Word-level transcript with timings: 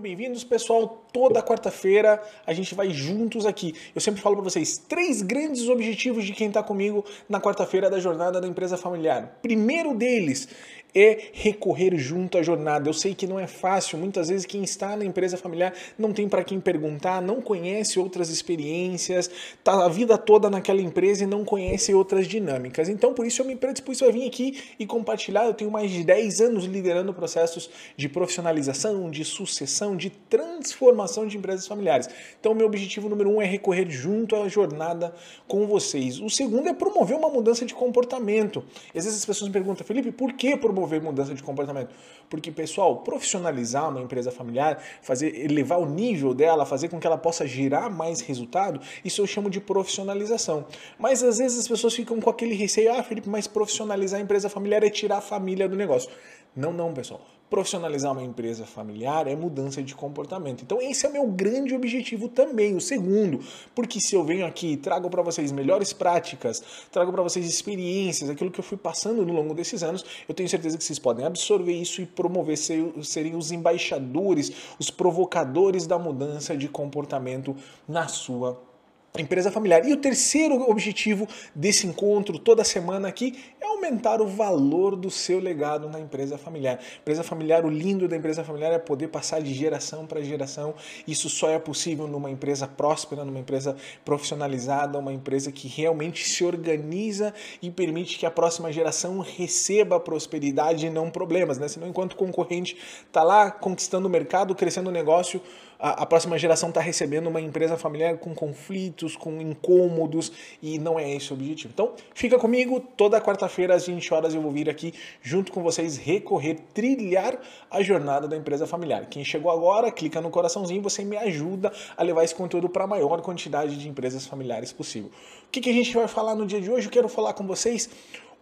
bem-vindos, 0.00 0.42
pessoal. 0.42 1.04
Toda 1.12 1.42
quarta-feira 1.42 2.22
a 2.46 2.52
gente 2.54 2.74
vai 2.74 2.90
juntos 2.90 3.44
aqui. 3.44 3.74
Eu 3.94 4.00
sempre 4.00 4.20
falo 4.22 4.36
para 4.36 4.44
vocês 4.44 4.78
três 4.78 5.20
grandes 5.20 5.68
objetivos 5.68 6.24
de 6.24 6.32
quem 6.32 6.48
está 6.48 6.62
comigo 6.62 7.04
na 7.28 7.40
quarta-feira 7.40 7.90
da 7.90 8.00
jornada 8.00 8.40
da 8.40 8.48
empresa 8.48 8.76
familiar. 8.78 9.38
Primeiro 9.42 9.94
deles 9.94 10.48
é 10.94 11.30
recorrer 11.32 11.96
junto 11.96 12.38
à 12.38 12.42
jornada. 12.42 12.88
Eu 12.88 12.94
sei 12.94 13.14
que 13.14 13.26
não 13.26 13.38
é 13.38 13.46
fácil, 13.46 13.98
muitas 13.98 14.28
vezes 14.28 14.46
quem 14.46 14.62
está 14.62 14.96
na 14.96 15.04
empresa 15.04 15.36
familiar 15.36 15.72
não 15.98 16.12
tem 16.12 16.28
para 16.28 16.44
quem 16.44 16.60
perguntar, 16.60 17.22
não 17.22 17.40
conhece 17.40 17.98
outras 17.98 18.30
experiências, 18.30 19.30
tá 19.62 19.84
a 19.84 19.88
vida 19.88 20.18
toda 20.18 20.50
naquela 20.50 20.80
empresa 20.80 21.24
e 21.24 21.26
não 21.26 21.44
conhece 21.44 21.94
outras 21.94 22.26
dinâmicas. 22.26 22.88
Então, 22.88 23.14
por 23.14 23.26
isso 23.26 23.42
eu 23.42 23.46
me 23.46 23.56
predispus 23.56 24.02
a 24.02 24.10
vir 24.10 24.26
aqui 24.26 24.58
e 24.78 24.86
compartilhar. 24.86 25.46
Eu 25.46 25.54
tenho 25.54 25.70
mais 25.70 25.90
de 25.90 26.02
10 26.04 26.40
anos 26.40 26.64
liderando 26.64 27.14
processos 27.14 27.70
de 27.96 28.08
profissionalização, 28.08 29.10
de 29.10 29.24
sucessão, 29.24 29.96
de 29.96 30.10
transformação 30.10 31.26
de 31.26 31.36
empresas 31.36 31.66
familiares. 31.66 32.08
Então, 32.38 32.54
meu 32.54 32.66
objetivo 32.66 33.08
número 33.08 33.30
um 33.30 33.40
é 33.40 33.46
recorrer 33.46 33.88
junto 33.90 34.36
à 34.36 34.48
jornada 34.48 35.14
com 35.46 35.66
vocês. 35.66 36.20
O 36.20 36.28
segundo 36.28 36.68
é 36.68 36.72
promover 36.72 37.16
uma 37.16 37.28
mudança 37.28 37.64
de 37.64 37.74
comportamento. 37.74 38.64
Às 38.88 39.04
vezes 39.04 39.20
as 39.20 39.24
pessoas 39.24 39.48
me 39.48 39.52
perguntam, 39.52 39.86
Felipe, 39.86 40.10
por 40.10 40.32
que 40.32 40.56
promover 40.56 40.79
promover 40.80 41.02
mudança 41.02 41.34
de 41.34 41.42
comportamento. 41.42 41.94
Porque, 42.28 42.50
pessoal, 42.50 42.98
profissionalizar 42.98 43.88
uma 43.88 44.00
empresa 44.00 44.30
familiar, 44.30 44.82
fazer 45.02 45.34
elevar 45.44 45.78
o 45.78 45.86
nível 45.86 46.32
dela, 46.32 46.64
fazer 46.64 46.88
com 46.88 46.98
que 46.98 47.06
ela 47.06 47.18
possa 47.18 47.46
gerar 47.46 47.90
mais 47.90 48.20
resultado, 48.20 48.80
isso 49.04 49.20
eu 49.20 49.26
chamo 49.26 49.50
de 49.50 49.60
profissionalização. 49.60 50.64
Mas 50.98 51.22
às 51.22 51.38
vezes 51.38 51.58
as 51.58 51.68
pessoas 51.68 51.94
ficam 51.94 52.20
com 52.20 52.30
aquele 52.30 52.54
receio, 52.54 52.92
ah, 52.94 53.02
Felipe, 53.02 53.28
mas 53.28 53.46
profissionalizar 53.46 54.18
a 54.18 54.22
empresa 54.22 54.48
familiar 54.48 54.82
é 54.82 54.90
tirar 54.90 55.18
a 55.18 55.20
família 55.20 55.68
do 55.68 55.76
negócio. 55.76 56.10
Não, 56.56 56.72
não, 56.72 56.92
pessoal. 56.94 57.20
Profissionalizar 57.50 58.12
uma 58.12 58.22
empresa 58.22 58.64
familiar 58.64 59.26
é 59.26 59.34
mudança 59.34 59.82
de 59.82 59.92
comportamento. 59.92 60.62
Então, 60.62 60.80
esse 60.80 61.04
é 61.04 61.08
o 61.08 61.12
meu 61.12 61.26
grande 61.26 61.74
objetivo 61.74 62.28
também. 62.28 62.76
O 62.76 62.80
segundo, 62.80 63.40
porque 63.74 64.00
se 64.00 64.14
eu 64.14 64.22
venho 64.22 64.46
aqui 64.46 64.76
trago 64.76 65.10
para 65.10 65.20
vocês 65.20 65.50
melhores 65.50 65.92
práticas, 65.92 66.62
trago 66.92 67.10
para 67.10 67.22
vocês 67.22 67.44
experiências, 67.44 68.30
aquilo 68.30 68.52
que 68.52 68.60
eu 68.60 68.64
fui 68.64 68.78
passando 68.78 69.26
no 69.26 69.32
longo 69.32 69.52
desses 69.52 69.82
anos, 69.82 70.04
eu 70.28 70.34
tenho 70.34 70.48
certeza 70.48 70.78
que 70.78 70.84
vocês 70.84 71.00
podem 71.00 71.26
absorver 71.26 71.72
isso 71.72 72.00
e 72.00 72.06
promover, 72.06 72.56
serem 72.56 73.34
os 73.34 73.50
embaixadores, 73.50 74.52
os 74.78 74.88
provocadores 74.88 75.88
da 75.88 75.98
mudança 75.98 76.56
de 76.56 76.68
comportamento 76.68 77.56
na 77.88 78.06
sua 78.06 78.69
empresa 79.18 79.50
familiar. 79.50 79.84
E 79.84 79.92
o 79.92 79.96
terceiro 79.96 80.70
objetivo 80.70 81.26
desse 81.54 81.86
encontro 81.86 82.38
toda 82.38 82.62
semana 82.62 83.08
aqui 83.08 83.36
é 83.60 83.66
aumentar 83.66 84.20
o 84.20 84.26
valor 84.26 84.94
do 84.94 85.10
seu 85.10 85.40
legado 85.40 85.88
na 85.88 85.98
empresa 85.98 86.38
familiar. 86.38 86.78
Empresa 87.00 87.22
familiar, 87.24 87.64
o 87.64 87.68
lindo 87.68 88.06
da 88.06 88.16
empresa 88.16 88.44
familiar 88.44 88.72
é 88.72 88.78
poder 88.78 89.08
passar 89.08 89.42
de 89.42 89.52
geração 89.52 90.06
para 90.06 90.22
geração. 90.22 90.74
Isso 91.08 91.28
só 91.28 91.50
é 91.50 91.58
possível 91.58 92.06
numa 92.06 92.30
empresa 92.30 92.68
próspera, 92.68 93.24
numa 93.24 93.38
empresa 93.38 93.76
profissionalizada, 94.04 94.98
uma 94.98 95.12
empresa 95.12 95.50
que 95.50 95.66
realmente 95.66 96.28
se 96.28 96.44
organiza 96.44 97.34
e 97.60 97.70
permite 97.70 98.18
que 98.18 98.26
a 98.26 98.30
próxima 98.30 98.72
geração 98.72 99.18
receba 99.18 99.98
prosperidade 99.98 100.86
e 100.86 100.90
não 100.90 101.10
problemas, 101.10 101.58
né? 101.58 101.66
Senão 101.66 101.88
enquanto 101.88 102.12
o 102.12 102.16
concorrente 102.16 102.76
está 103.06 103.24
lá 103.24 103.50
conquistando 103.50 104.06
o 104.06 104.10
mercado, 104.10 104.54
crescendo 104.54 104.88
o 104.88 104.92
negócio, 104.92 105.40
a, 105.80 106.02
a 106.02 106.06
próxima 106.06 106.38
geração 106.38 106.68
está 106.68 106.80
recebendo 106.80 107.28
uma 107.28 107.40
empresa 107.40 107.76
familiar 107.76 108.18
com 108.18 108.34
conflitos, 108.34 109.16
com 109.16 109.40
incômodos 109.40 110.30
e 110.62 110.78
não 110.78 110.98
é 110.98 111.10
esse 111.10 111.32
o 111.32 111.34
objetivo. 111.34 111.72
Então, 111.72 111.92
fica 112.14 112.38
comigo, 112.38 112.80
toda 112.80 113.20
quarta-feira 113.20 113.74
às 113.74 113.86
20 113.86 114.12
horas 114.12 114.34
eu 114.34 114.42
vou 114.42 114.52
vir 114.52 114.68
aqui 114.68 114.92
junto 115.22 115.50
com 115.50 115.62
vocês 115.62 115.96
recorrer, 115.96 116.58
trilhar 116.74 117.38
a 117.70 117.82
jornada 117.82 118.28
da 118.28 118.36
empresa 118.36 118.66
familiar. 118.66 119.06
Quem 119.06 119.24
chegou 119.24 119.50
agora, 119.50 119.90
clica 119.90 120.20
no 120.20 120.30
coraçãozinho, 120.30 120.82
você 120.82 121.02
me 121.02 121.16
ajuda 121.16 121.72
a 121.96 122.02
levar 122.02 122.24
esse 122.24 122.34
conteúdo 122.34 122.68
para 122.68 122.84
a 122.84 122.86
maior 122.86 123.22
quantidade 123.22 123.76
de 123.76 123.88
empresas 123.88 124.26
familiares 124.26 124.72
possível. 124.72 125.10
O 125.46 125.50
que, 125.50 125.60
que 125.60 125.70
a 125.70 125.72
gente 125.72 125.94
vai 125.94 126.06
falar 126.06 126.34
no 126.34 126.46
dia 126.46 126.60
de 126.60 126.70
hoje? 126.70 126.86
Eu 126.86 126.92
quero 126.92 127.08
falar 127.08 127.32
com 127.32 127.46
vocês 127.46 127.88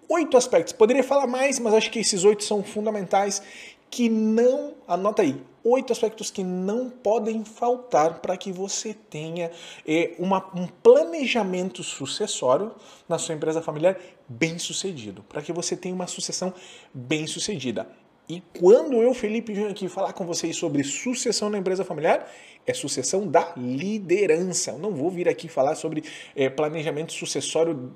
oito 0.09 0.37
aspectos. 0.37 0.73
Poderia 0.73 1.05
falar 1.05 1.27
mais, 1.27 1.59
mas 1.59 1.75
acho 1.75 1.91
que 1.91 2.01
esses 2.01 2.25
oito 2.25 2.43
são 2.43 2.63
fundamentais 2.63 3.43
que 3.91 4.09
não, 4.09 4.75
anota 4.87 5.23
aí, 5.23 5.41
oito 5.71 5.93
aspectos 5.93 6.31
que 6.31 6.43
não 6.43 6.91
podem 6.91 7.45
faltar 7.45 8.21
para 8.21 8.37
que 8.37 8.53
você 8.53 8.95
tenha 8.95 9.51
é, 9.87 10.15
uma, 10.19 10.45
um 10.55 10.67
planejamento 10.67 11.83
sucessório 11.83 12.73
na 13.09 13.19
sua 13.19 13.35
empresa 13.35 13.63
familiar 13.63 13.99
bem 14.29 14.59
sucedido, 14.59 15.25
para 15.29 15.43
que 15.43 15.53
você 15.53 15.77
tenha 15.77 15.95
uma 15.95 16.07
sucessão 16.07 16.53
bem 16.93 17.27
sucedida. 17.27 17.89
E 18.29 18.43
quando 18.59 19.03
eu, 19.03 19.15
Felipe, 19.15 19.55
venho 19.55 19.71
aqui 19.71 19.89
falar 19.89 20.13
com 20.13 20.27
vocês 20.27 20.55
sobre 20.55 20.85
sucessão 20.85 21.49
na 21.49 21.57
empresa 21.57 21.83
familiar, 21.83 22.31
é 22.67 22.75
sucessão 22.75 23.27
da 23.27 23.55
liderança. 23.57 24.73
Eu 24.73 24.79
não 24.79 24.95
vou 24.95 25.11
vir 25.11 25.27
aqui 25.31 25.49
falar 25.49 25.75
sobre 25.75 26.05
é, 26.37 26.51
planejamento 26.51 27.15
sucessório 27.15 27.95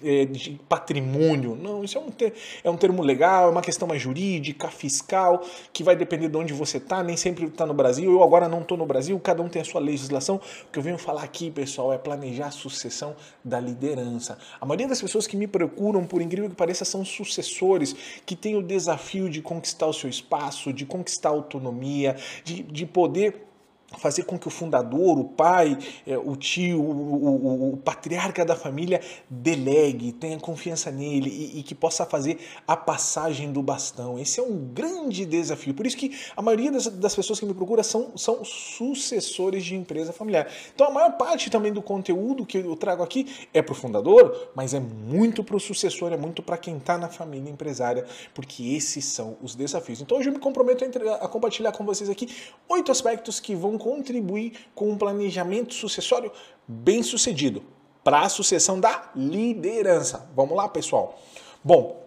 de 0.00 0.60
patrimônio. 0.68 1.56
Não, 1.56 1.84
isso 1.84 1.98
é 1.98 2.00
um, 2.00 2.10
ter, 2.10 2.32
é 2.62 2.70
um 2.70 2.76
termo 2.76 3.02
legal, 3.02 3.48
é 3.48 3.50
uma 3.50 3.62
questão 3.62 3.86
mais 3.86 4.00
jurídica, 4.00 4.68
fiscal, 4.68 5.44
que 5.72 5.82
vai 5.82 5.96
depender 5.96 6.28
de 6.28 6.36
onde 6.36 6.52
você 6.52 6.78
está, 6.78 7.02
nem 7.02 7.16
sempre 7.16 7.46
está 7.46 7.66
no 7.66 7.74
Brasil. 7.74 8.10
Eu 8.10 8.22
agora 8.22 8.48
não 8.48 8.60
estou 8.60 8.76
no 8.76 8.86
Brasil, 8.86 9.18
cada 9.20 9.42
um 9.42 9.48
tem 9.48 9.62
a 9.62 9.64
sua 9.64 9.80
legislação. 9.80 10.36
O 10.36 10.72
que 10.72 10.78
eu 10.78 10.82
venho 10.82 10.98
falar 10.98 11.22
aqui, 11.22 11.50
pessoal, 11.50 11.92
é 11.92 11.98
planejar 11.98 12.46
a 12.46 12.50
sucessão 12.50 13.14
da 13.44 13.60
liderança. 13.60 14.38
A 14.60 14.66
maioria 14.66 14.88
das 14.88 15.00
pessoas 15.00 15.26
que 15.26 15.36
me 15.36 15.46
procuram, 15.46 16.04
por 16.04 16.22
incrível 16.22 16.48
que 16.48 16.56
pareça, 16.56 16.84
são 16.84 17.04
sucessores 17.04 17.94
que 18.24 18.36
têm 18.36 18.56
o 18.56 18.62
desafio 18.62 19.28
de 19.28 19.42
conquistar 19.42 19.86
o 19.86 19.92
seu 19.92 20.08
espaço, 20.08 20.72
de 20.72 20.86
conquistar 20.86 21.30
a 21.30 21.32
autonomia, 21.32 22.16
de, 22.44 22.62
de 22.62 22.86
poder 22.86 23.51
fazer 23.98 24.24
com 24.24 24.38
que 24.38 24.48
o 24.48 24.50
fundador, 24.50 25.18
o 25.18 25.24
pai, 25.24 25.78
é, 26.06 26.16
o 26.16 26.36
tio, 26.36 26.80
o, 26.80 27.24
o, 27.24 27.72
o, 27.74 27.76
patriarca 27.76 28.44
da 28.44 28.56
família 28.56 29.00
delegue, 29.28 30.12
tenha 30.12 30.38
confiança 30.38 30.90
nele 30.90 31.30
e, 31.30 31.60
e, 31.60 31.62
que 31.62 31.74
possa 31.74 32.04
fazer 32.04 32.38
a 32.66 32.76
passagem 32.76 33.52
do 33.52 33.62
bastão. 33.62 34.18
Esse 34.18 34.40
é 34.40 34.42
um 34.42 34.58
grande 34.58 35.24
desafio. 35.24 35.74
Por 35.74 35.86
isso 35.86 35.96
que 35.96 36.16
a 36.36 36.42
maioria 36.42 36.70
das, 36.70 36.86
das 36.86 37.14
pessoas 37.14 37.38
que 37.38 37.46
me 37.46 37.54
procuram 37.54 37.82
são, 37.82 38.16
são 38.16 38.44
sucessores 38.44 39.64
de 39.64 39.74
empresa 39.74 40.12
familiar. 40.12 40.48
Então 40.74 40.86
a 40.86 40.90
maior 40.90 41.12
parte 41.16 41.50
também 41.50 41.72
do 41.72 41.82
conteúdo 41.82 42.46
que 42.46 42.58
eu 42.58 42.76
trago 42.76 43.02
aqui 43.02 43.26
é 43.52 43.62
para 43.62 43.72
o 43.72 43.76
fundador, 43.76 44.50
mas 44.54 44.74
é 44.74 44.80
muito 44.80 45.44
para 45.44 45.56
o 45.56 45.60
sucessor, 45.60 46.12
é 46.12 46.16
muito 46.16 46.42
para 46.42 46.56
quem 46.56 46.76
está 46.76 46.98
na 46.98 47.08
família 47.08 47.50
empresária, 47.50 48.04
porque 48.34 48.74
esses 48.74 49.04
são 49.04 49.36
os 49.42 49.54
desafios. 49.54 50.00
Então 50.00 50.18
hoje 50.18 50.28
eu 50.28 50.32
me 50.32 50.38
comprometo 50.38 50.84
a, 50.84 51.14
a 51.24 51.28
compartilhar 51.28 51.72
com 51.72 51.84
vocês 51.84 52.08
aqui 52.08 52.28
oito 52.68 52.90
aspectos 52.90 53.40
que 53.40 53.54
vão 53.54 53.78
contribuir 53.82 54.52
com 54.74 54.90
um 54.90 54.96
planejamento 54.96 55.74
sucessório 55.74 56.30
bem 56.66 57.02
sucedido 57.02 57.62
para 58.04 58.20
a 58.20 58.28
sucessão 58.28 58.78
da 58.78 59.10
liderança. 59.16 60.28
Vamos 60.36 60.56
lá, 60.56 60.68
pessoal? 60.68 61.20
Bom, 61.62 62.02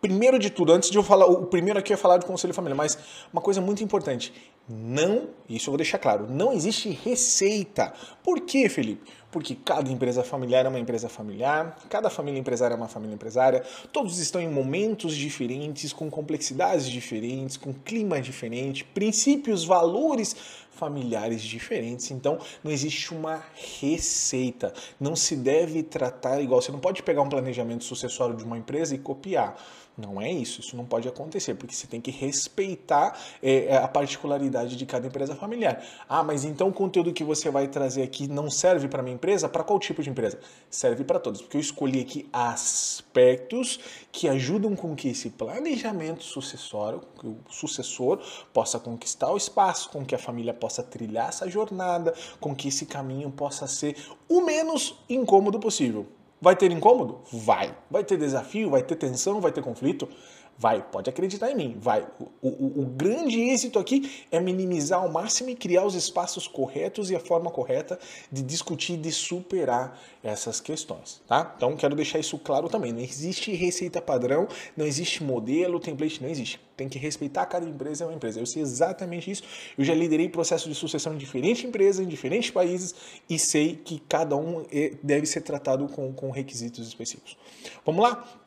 primeiro 0.00 0.38
de 0.38 0.48
tudo, 0.48 0.72
antes 0.72 0.90
de 0.90 0.96
eu 0.96 1.02
falar, 1.02 1.26
o 1.26 1.46
primeiro 1.46 1.78
aqui 1.78 1.92
é 1.92 1.96
falar 1.96 2.16
do 2.16 2.26
conselho 2.26 2.54
familiar, 2.54 2.76
mas 2.76 2.98
uma 3.32 3.42
coisa 3.42 3.60
muito 3.60 3.84
importante, 3.84 4.32
não, 4.68 5.28
isso 5.48 5.68
eu 5.68 5.72
vou 5.72 5.76
deixar 5.76 5.98
claro, 5.98 6.26
não 6.28 6.52
existe 6.52 6.90
receita. 6.90 7.92
Por 8.22 8.40
quê, 8.40 8.68
Felipe? 8.68 9.10
Porque 9.30 9.54
cada 9.54 9.90
empresa 9.90 10.22
familiar 10.22 10.64
é 10.64 10.68
uma 10.68 10.78
empresa 10.78 11.08
familiar, 11.08 11.76
cada 11.88 12.08
família 12.10 12.38
empresária 12.38 12.74
é 12.74 12.76
uma 12.76 12.88
família 12.88 13.14
empresária, 13.14 13.62
todos 13.92 14.18
estão 14.18 14.40
em 14.40 14.48
momentos 14.48 15.16
diferentes, 15.16 15.92
com 15.92 16.10
complexidades 16.10 16.88
diferentes, 16.88 17.56
com 17.56 17.72
clima 17.72 18.20
diferente, 18.20 18.84
princípios, 18.84 19.64
valores 19.64 20.34
familiares 20.80 21.42
diferentes. 21.42 22.10
Então, 22.10 22.38
não 22.64 22.72
existe 22.72 23.12
uma 23.12 23.44
receita. 23.80 24.72
Não 24.98 25.14
se 25.14 25.36
deve 25.36 25.82
tratar 25.82 26.40
igual. 26.40 26.62
Você 26.62 26.72
não 26.72 26.80
pode 26.80 27.02
pegar 27.02 27.20
um 27.20 27.28
planejamento 27.28 27.84
sucessório 27.84 28.34
de 28.34 28.42
uma 28.42 28.56
empresa 28.56 28.94
e 28.94 28.98
copiar. 28.98 29.56
Não 30.00 30.20
é 30.20 30.32
isso, 30.32 30.60
isso 30.60 30.76
não 30.76 30.86
pode 30.86 31.06
acontecer, 31.08 31.54
porque 31.54 31.74
você 31.74 31.86
tem 31.86 32.00
que 32.00 32.10
respeitar 32.10 33.18
é, 33.42 33.76
a 33.76 33.86
particularidade 33.86 34.76
de 34.76 34.86
cada 34.86 35.06
empresa 35.06 35.34
familiar. 35.34 35.84
Ah, 36.08 36.22
mas 36.22 36.44
então 36.44 36.68
o 36.68 36.72
conteúdo 36.72 37.12
que 37.12 37.22
você 37.22 37.50
vai 37.50 37.68
trazer 37.68 38.02
aqui 38.02 38.26
não 38.26 38.50
serve 38.50 38.88
para 38.88 39.02
minha 39.02 39.14
empresa? 39.14 39.48
Para 39.48 39.62
qual 39.62 39.78
tipo 39.78 40.02
de 40.02 40.08
empresa? 40.08 40.38
Serve 40.70 41.04
para 41.04 41.18
todos, 41.18 41.42
porque 41.42 41.56
eu 41.56 41.60
escolhi 41.60 42.00
aqui 42.00 42.28
aspectos 42.32 43.78
que 44.10 44.28
ajudam 44.28 44.74
com 44.74 44.94
que 44.94 45.08
esse 45.08 45.30
planejamento 45.30 46.22
sucessório, 46.24 47.02
que 47.18 47.26
o 47.26 47.38
sucessor 47.50 48.20
possa 48.52 48.78
conquistar 48.78 49.30
o 49.30 49.36
espaço, 49.36 49.90
com 49.90 50.04
que 50.04 50.14
a 50.14 50.18
família 50.18 50.54
possa 50.54 50.69
trilhar 50.82 51.28
essa 51.28 51.48
jornada, 51.48 52.14
com 52.38 52.54
que 52.54 52.68
esse 52.68 52.86
caminho 52.86 53.30
possa 53.30 53.66
ser 53.66 53.96
o 54.28 54.40
menos 54.40 55.02
incômodo 55.08 55.58
possível. 55.58 56.06
Vai 56.40 56.56
ter 56.56 56.70
incômodo? 56.70 57.20
Vai. 57.30 57.76
Vai 57.90 58.02
ter 58.02 58.16
desafio, 58.16 58.70
vai 58.70 58.82
ter 58.82 58.96
tensão, 58.96 59.40
vai 59.40 59.52
ter 59.52 59.62
conflito? 59.62 60.08
Vai, 60.60 60.82
pode 60.82 61.08
acreditar 61.08 61.50
em 61.50 61.54
mim, 61.54 61.78
vai. 61.80 62.06
O, 62.42 62.48
o, 62.48 62.82
o, 62.82 62.84
grande 62.84 63.40
êxito 63.40 63.78
aqui 63.78 64.26
é 64.30 64.38
minimizar 64.38 65.00
ao 65.00 65.10
máximo 65.10 65.48
e 65.48 65.54
criar 65.54 65.86
os 65.86 65.94
espaços 65.94 66.46
corretos 66.46 67.10
e 67.10 67.16
a 67.16 67.18
forma 67.18 67.50
correta 67.50 67.98
de 68.30 68.42
discutir, 68.42 68.98
de 68.98 69.10
superar 69.10 69.98
essas 70.22 70.60
questões, 70.60 71.22
tá? 71.26 71.54
Então 71.56 71.74
quero 71.78 71.96
deixar 71.96 72.18
isso 72.18 72.38
claro 72.38 72.68
também. 72.68 72.92
Não 72.92 73.00
existe 73.00 73.50
receita 73.54 74.02
padrão, 74.02 74.46
não 74.76 74.84
existe 74.84 75.24
modelo, 75.24 75.80
template, 75.80 76.22
não 76.22 76.28
existe. 76.28 76.60
Tem 76.76 76.90
que 76.90 76.98
respeitar 76.98 77.46
cada 77.46 77.66
empresa 77.66 78.04
é 78.04 78.06
uma 78.06 78.14
empresa. 78.14 78.38
Eu 78.38 78.46
sei 78.46 78.60
exatamente 78.60 79.30
isso. 79.30 79.42
Eu 79.78 79.84
já 79.84 79.94
liderei 79.94 80.28
processos 80.28 80.68
de 80.68 80.74
sucessão 80.74 81.14
em 81.14 81.16
diferentes 81.16 81.64
empresas, 81.64 82.04
em 82.04 82.08
diferentes 82.08 82.50
países 82.50 82.94
e 83.30 83.38
sei 83.38 83.76
que 83.76 83.98
cada 84.06 84.36
um 84.36 84.66
é, 84.70 84.92
deve 85.02 85.24
ser 85.24 85.40
tratado 85.40 85.88
com, 85.88 86.12
com 86.12 86.30
requisitos 86.30 86.86
específicos. 86.86 87.38
Vamos 87.84 88.02
lá? 88.02 88.39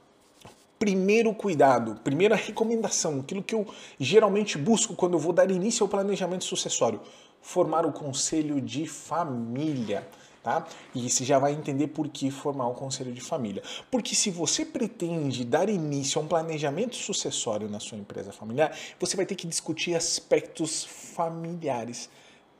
Primeiro 0.83 1.33
cuidado, 1.33 1.95
primeira 2.03 2.35
recomendação, 2.35 3.21
aquilo 3.21 3.41
que 3.41 3.55
eu 3.55 3.65
geralmente 3.97 4.57
busco 4.57 4.93
quando 4.93 5.13
eu 5.13 5.19
vou 5.19 5.31
dar 5.31 5.49
início 5.49 5.81
ao 5.81 5.87
planejamento 5.87 6.43
sucessório, 6.43 6.99
formar 7.41 7.85
o 7.85 7.93
conselho 7.93 8.59
de 8.59 8.85
família. 8.85 10.05
Tá? 10.43 10.67
E 10.93 11.09
você 11.09 11.23
já 11.23 11.39
vai 11.39 11.53
entender 11.53 11.87
por 11.87 12.09
que 12.09 12.29
formar 12.29 12.67
um 12.67 12.73
conselho 12.73 13.13
de 13.13 13.21
família. 13.21 13.63
Porque 13.89 14.13
se 14.13 14.29
você 14.29 14.65
pretende 14.65 15.45
dar 15.45 15.69
início 15.69 16.19
a 16.19 16.23
um 16.25 16.27
planejamento 16.27 16.97
sucessório 16.97 17.69
na 17.69 17.79
sua 17.79 17.97
empresa 17.97 18.33
familiar, 18.33 18.77
você 18.99 19.15
vai 19.15 19.25
ter 19.25 19.35
que 19.35 19.47
discutir 19.47 19.95
aspectos 19.95 20.83
familiares. 20.83 22.09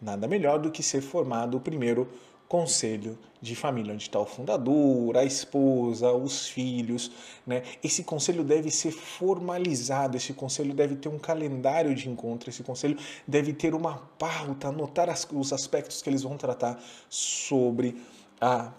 Nada 0.02 0.30
melhor 0.30 0.60
do 0.60 0.72
que 0.72 0.82
ser 0.82 1.02
formado 1.02 1.60
primeiro 1.60 2.08
conselho 2.54 3.18
de 3.42 3.56
família, 3.56 3.92
onde 3.92 4.04
está 4.04 4.20
o 4.20 4.28
fundador, 4.28 5.18
a 5.18 5.26
esposa, 5.26 6.12
os 6.12 6.48
filhos. 6.48 7.12
Né? 7.48 7.64
Esse 7.84 8.04
conselho 8.04 8.44
deve 8.44 8.70
ser 8.70 8.92
formalizado, 8.92 10.16
esse 10.16 10.34
conselho 10.34 10.72
deve 10.72 10.96
ter 10.96 11.10
um 11.10 11.18
calendário 11.18 11.96
de 11.96 12.08
encontro, 12.08 12.52
esse 12.52 12.62
conselho 12.62 12.96
deve 13.28 13.54
ter 13.54 13.74
uma 13.74 13.98
pauta, 14.20 14.68
anotar 14.68 15.10
as, 15.10 15.28
os 15.34 15.52
aspectos 15.52 16.04
que 16.04 16.12
eles 16.12 16.22
vão 16.22 16.38
tratar 16.38 16.80
sobre 17.10 17.98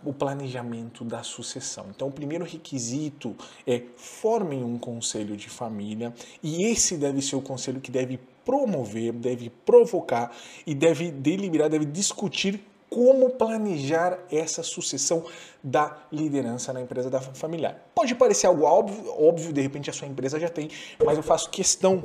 o 0.05 0.13
planejamento 0.13 1.05
da 1.05 1.25
sucessão. 1.25 1.87
Então, 1.89 2.09
o 2.09 2.13
primeiro 2.13 2.45
requisito 2.45 3.35
é 3.67 3.83
formem 3.97 4.63
um 4.63 4.79
conselho 4.79 5.37
de 5.37 5.49
família 5.49 6.15
e 6.43 6.65
esse 6.65 6.97
deve 6.97 7.21
ser 7.23 7.35
o 7.35 7.43
conselho 7.43 7.81
que 7.81 7.91
deve 7.91 8.21
promover, 8.45 9.13
deve 9.15 9.51
provocar 9.51 10.31
e 10.65 10.75
deve 10.75 11.11
deliberar, 11.11 11.71
deve 11.71 11.87
discutir 11.87 12.63
como 12.95 13.31
planejar 13.31 14.21
essa 14.31 14.63
sucessão 14.63 15.25
da 15.65 15.99
liderança 16.13 16.73
na 16.73 16.81
empresa 16.81 17.11
da 17.11 17.21
familiar. 17.21 17.91
Pode 17.93 18.15
parecer 18.15 18.47
algo 18.47 18.63
óbvio, 18.63 19.13
óbvio, 19.21 19.53
de 19.53 19.61
repente 19.61 19.91
a 19.91 19.93
sua 19.93 20.07
empresa 20.07 20.39
já 20.39 20.49
tem, 20.49 20.71
mas 21.05 21.17
eu 21.17 21.23
faço 21.25 21.51
questão 21.51 22.05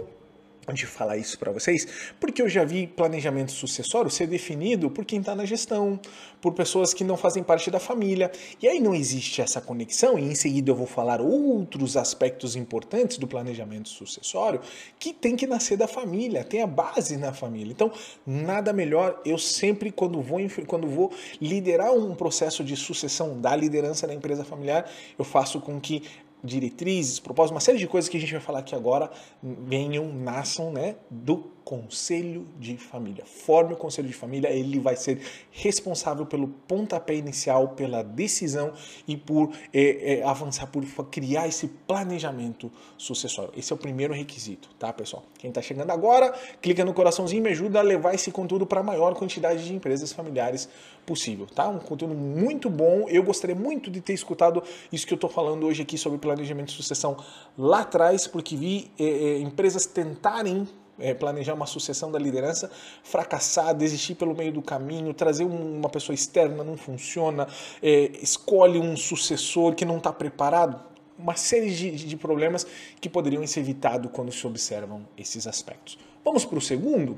de 0.74 0.86
falar 0.86 1.18
isso 1.18 1.38
para 1.38 1.52
vocês, 1.52 1.88
porque 2.20 2.42
eu 2.42 2.50
já 2.50 2.64
vi 2.64 2.88
planejamento 2.88 3.52
sucessório 3.52 4.10
ser 4.10 4.28
definido 4.28 4.90
por 4.90 5.06
quem 5.06 5.20
está 5.20 5.36
na 5.36 5.46
gestão, 5.46 6.00
por 6.42 6.54
pessoas 6.54 6.94
que 6.94 7.04
não 7.04 7.18
fazem 7.18 7.44
parte 7.44 7.70
da 7.70 7.80
família. 7.80 8.32
E 8.62 8.68
aí 8.68 8.80
não 8.80 8.94
existe 8.94 9.42
essa 9.42 9.60
conexão, 9.62 10.18
e 10.18 10.24
em 10.24 10.36
seguida 10.36 10.72
eu 10.72 10.76
vou 10.76 10.88
falar 10.88 11.22
outros 11.22 11.98
aspectos 11.98 12.56
importantes 12.56 13.18
do 13.18 13.28
planejamento 13.28 13.90
sucessório 13.90 14.62
que 14.98 15.14
tem 15.14 15.36
que 15.36 15.48
nascer 15.48 15.78
da 15.78 15.88
família, 15.88 16.44
tem 16.44 16.62
a 16.62 16.68
base 16.68 17.18
na 17.18 17.34
família. 17.34 17.72
Então, 17.72 17.92
nada 18.26 18.72
melhor, 18.74 19.22
eu 19.26 19.38
sempre, 19.38 19.92
quando 19.92 20.22
vou, 20.22 20.40
quando 20.68 20.88
vou 20.88 21.12
liderar 21.42 21.94
um 21.94 22.16
processo 22.16 22.64
de 22.64 22.76
sucessão 22.76 23.40
da 23.40 23.56
liderança 23.56 24.08
da 24.08 24.14
empresa 24.14 24.44
familiar, 24.44 24.90
eu 25.18 25.26
faço 25.26 25.60
com 25.60 25.80
que 25.80 26.04
diretrizes, 26.44 27.20
propósitos, 27.20 27.56
uma 27.56 27.60
série 27.60 27.78
de 27.78 27.88
coisas 27.88 28.10
que 28.10 28.18
a 28.18 28.20
gente 28.20 28.32
vai 28.32 28.42
falar 28.42 28.60
aqui 28.60 28.76
agora 28.76 29.10
venham, 29.42 30.12
nasçam 30.14 30.72
né, 30.72 30.96
do 31.10 31.60
conselho 31.70 32.48
de 32.60 32.78
família. 32.78 33.24
Forme 33.26 33.74
o 33.74 33.78
conselho 33.78 34.08
de 34.08 34.14
família, 34.16 34.50
ele 34.50 34.80
vai 34.80 34.96
ser 34.96 35.22
responsável 35.52 36.26
pelo 36.26 36.48
pontapé 36.48 37.14
inicial, 37.14 37.70
pela 37.70 38.02
decisão 38.02 38.74
e 39.08 39.16
por 39.16 39.52
é, 39.72 40.16
é, 40.16 40.24
avançar, 40.24 40.66
por 40.66 40.84
criar 41.12 41.48
esse 41.48 41.68
planejamento 41.68 42.72
sucessório. 42.98 43.54
Esse 43.56 43.72
é 43.72 43.76
o 43.76 43.78
primeiro 43.78 44.16
requisito, 44.16 44.68
tá, 44.80 44.92
pessoal? 44.92 45.24
Quem 45.38 45.50
está 45.50 45.62
chegando 45.62 45.92
agora, 45.92 46.34
clica 46.60 46.84
no 46.84 46.92
coraçãozinho 46.92 47.42
e 47.42 47.44
me 47.44 47.50
ajuda 47.50 47.78
a 47.78 47.84
levar 47.84 48.16
esse 48.16 48.32
conteúdo 48.32 48.66
para 48.66 48.80
a 48.80 48.84
maior 48.84 49.14
quantidade 49.14 49.64
de 49.64 49.72
empresas 49.72 50.12
familiares 50.12 50.68
possível, 51.06 51.46
tá? 51.46 51.68
Um 51.68 51.78
conteúdo 51.78 52.16
muito 52.16 52.68
bom. 52.68 53.06
Eu 53.10 53.22
gostaria 53.22 53.56
muito 53.56 53.92
de 53.92 54.02
ter 54.02 54.14
escutado 54.14 54.64
isso 54.92 55.06
que 55.06 55.14
eu 55.14 55.18
estou 55.18 55.30
falando 55.30 55.68
hoje 55.68 55.84
aqui 55.84 56.00
sobre 56.00 56.18
planejamento 56.30 56.68
de 56.68 56.74
sucessão 56.74 57.18
lá 57.58 57.82
atrás, 57.82 58.28
porque 58.28 58.56
vi 58.56 58.92
é, 59.00 59.04
é 59.04 59.40
empresas 59.40 59.86
tentarem 59.86 60.68
é, 61.00 61.14
planejar 61.14 61.54
uma 61.54 61.66
sucessão 61.66 62.12
da 62.12 62.20
liderança, 62.20 62.70
fracassar, 63.04 63.74
desistir 63.74 64.16
pelo 64.16 64.36
meio 64.36 64.52
do 64.52 64.62
caminho, 64.62 65.14
trazer 65.14 65.46
uma 65.46 65.90
pessoa 65.90 66.14
externa 66.14 66.64
não 66.64 66.78
funciona, 66.78 67.48
é, 67.82 68.12
escolhe 68.22 68.78
um 68.78 68.96
sucessor 68.96 69.74
que 69.74 69.86
não 69.86 69.98
está 69.98 70.12
preparado. 70.12 70.90
Uma 71.18 71.36
série 71.36 71.70
de, 71.72 71.92
de 71.92 72.16
problemas 72.16 72.66
que 73.02 73.10
poderiam 73.10 73.46
ser 73.46 73.60
evitados 73.60 74.10
quando 74.14 74.32
se 74.32 74.46
observam 74.48 75.06
esses 75.18 75.48
aspectos. 75.48 75.98
Vamos 76.24 76.46
para 76.46 76.58
o 76.58 76.62
segundo? 76.62 77.18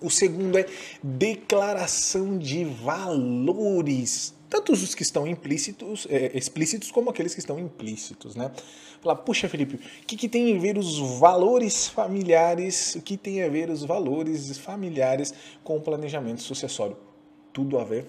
O 0.00 0.10
segundo 0.10 0.58
é 0.58 0.66
declaração 1.02 2.38
de 2.38 2.64
valores 2.64 4.38
tanto 4.48 4.72
os 4.72 4.94
que 4.94 5.02
estão 5.02 5.26
implícitos, 5.26 6.06
é, 6.08 6.30
explícitos 6.34 6.90
como 6.90 7.10
aqueles 7.10 7.34
que 7.34 7.40
estão 7.40 7.58
implícitos, 7.58 8.34
né? 8.34 8.50
Falar, 9.00 9.16
puxa, 9.16 9.48
Felipe, 9.48 9.76
o 9.76 10.06
que, 10.06 10.16
que 10.16 10.28
tem 10.28 10.56
a 10.56 10.60
ver 10.60 10.78
os 10.78 10.98
valores 11.18 11.86
familiares, 11.86 12.94
o 12.94 13.02
que 13.02 13.16
tem 13.16 13.42
a 13.42 13.48
ver 13.48 13.70
os 13.70 13.84
valores 13.84 14.56
familiares 14.58 15.34
com 15.62 15.76
o 15.76 15.80
planejamento 15.80 16.42
sucessório? 16.42 16.96
Tudo 17.52 17.78
a 17.78 17.84
ver, 17.84 18.06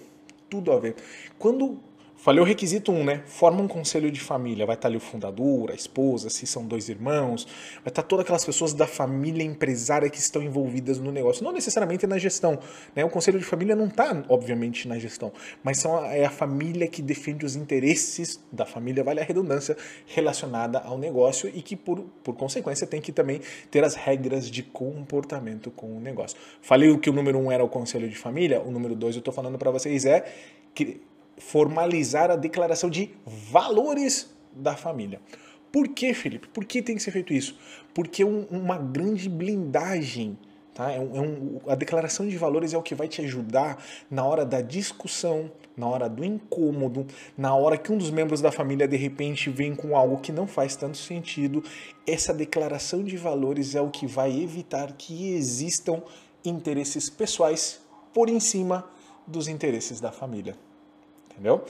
tudo 0.48 0.72
a 0.72 0.78
ver. 0.78 0.96
Quando 1.38 1.78
Falei 2.22 2.38
o 2.38 2.44
requisito 2.44 2.92
1, 2.92 3.00
um, 3.00 3.02
né? 3.02 3.22
Forma 3.24 3.62
um 3.62 3.66
conselho 3.66 4.10
de 4.10 4.20
família. 4.20 4.66
Vai 4.66 4.76
estar 4.76 4.88
ali 4.88 4.98
o 4.98 5.00
fundador, 5.00 5.70
a 5.70 5.74
esposa, 5.74 6.28
se 6.28 6.46
são 6.46 6.66
dois 6.66 6.90
irmãos. 6.90 7.46
Vai 7.76 7.86
estar 7.86 8.02
todas 8.02 8.24
aquelas 8.24 8.44
pessoas 8.44 8.74
da 8.74 8.86
família 8.86 9.42
empresária 9.42 10.10
que 10.10 10.18
estão 10.18 10.42
envolvidas 10.42 10.98
no 10.98 11.10
negócio. 11.10 11.42
Não 11.42 11.50
necessariamente 11.50 12.06
na 12.06 12.18
gestão. 12.18 12.58
Né? 12.94 13.02
O 13.06 13.08
conselho 13.08 13.38
de 13.38 13.44
família 13.46 13.74
não 13.74 13.86
está, 13.86 14.22
obviamente, 14.28 14.86
na 14.86 14.98
gestão. 14.98 15.32
Mas 15.64 15.78
são, 15.78 16.04
é 16.04 16.26
a 16.26 16.30
família 16.30 16.86
que 16.88 17.00
defende 17.00 17.46
os 17.46 17.56
interesses 17.56 18.38
da 18.52 18.66
família, 18.66 19.02
vale 19.02 19.20
a 19.20 19.24
redundância, 19.24 19.74
relacionada 20.04 20.78
ao 20.80 20.98
negócio 20.98 21.50
e 21.54 21.62
que, 21.62 21.74
por, 21.74 22.00
por 22.22 22.36
consequência, 22.36 22.86
tem 22.86 23.00
que 23.00 23.12
também 23.12 23.40
ter 23.70 23.82
as 23.82 23.94
regras 23.94 24.50
de 24.50 24.62
comportamento 24.62 25.70
com 25.70 25.96
o 25.96 25.98
negócio. 25.98 26.36
Falei 26.60 26.94
que 26.98 27.08
o 27.08 27.14
número 27.14 27.38
1 27.38 27.46
um 27.46 27.50
era 27.50 27.64
o 27.64 27.68
conselho 27.68 28.10
de 28.10 28.16
família. 28.16 28.60
O 28.60 28.70
número 28.70 28.94
2 28.94 29.16
eu 29.16 29.20
estou 29.20 29.32
falando 29.32 29.56
para 29.56 29.70
vocês 29.70 30.04
é 30.04 30.30
que 30.74 31.00
formalizar 31.40 32.30
a 32.30 32.36
declaração 32.36 32.88
de 32.88 33.10
valores 33.26 34.30
da 34.52 34.76
família. 34.76 35.20
Por 35.72 35.88
que, 35.88 36.12
Felipe? 36.12 36.48
Por 36.48 36.64
que 36.64 36.82
tem 36.82 36.96
que 36.96 37.02
ser 37.02 37.10
feito 37.10 37.32
isso? 37.32 37.56
Porque 37.94 38.24
um, 38.24 38.46
uma 38.50 38.76
grande 38.76 39.28
blindagem. 39.28 40.38
Tá? 40.74 40.92
É 40.92 41.00
um, 41.00 41.16
é 41.16 41.20
um, 41.20 41.60
a 41.68 41.74
declaração 41.74 42.28
de 42.28 42.36
valores 42.36 42.72
é 42.72 42.78
o 42.78 42.82
que 42.82 42.94
vai 42.94 43.08
te 43.08 43.22
ajudar 43.22 43.82
na 44.10 44.24
hora 44.24 44.44
da 44.44 44.60
discussão, 44.60 45.50
na 45.76 45.86
hora 45.86 46.08
do 46.08 46.24
incômodo, 46.24 47.06
na 47.36 47.54
hora 47.54 47.76
que 47.76 47.92
um 47.92 47.98
dos 47.98 48.10
membros 48.10 48.40
da 48.40 48.52
família 48.52 48.86
de 48.86 48.96
repente 48.96 49.48
vem 49.48 49.74
com 49.74 49.96
algo 49.96 50.18
que 50.18 50.32
não 50.32 50.46
faz 50.46 50.76
tanto 50.76 50.96
sentido. 50.96 51.62
Essa 52.06 52.34
declaração 52.34 53.02
de 53.02 53.16
valores 53.16 53.74
é 53.74 53.80
o 53.80 53.90
que 53.90 54.06
vai 54.06 54.40
evitar 54.40 54.92
que 54.92 55.32
existam 55.32 56.02
interesses 56.44 57.08
pessoais 57.08 57.80
por 58.12 58.28
em 58.28 58.40
cima 58.40 58.84
dos 59.26 59.46
interesses 59.46 60.00
da 60.00 60.10
família 60.10 60.56
entendeu? 61.30 61.64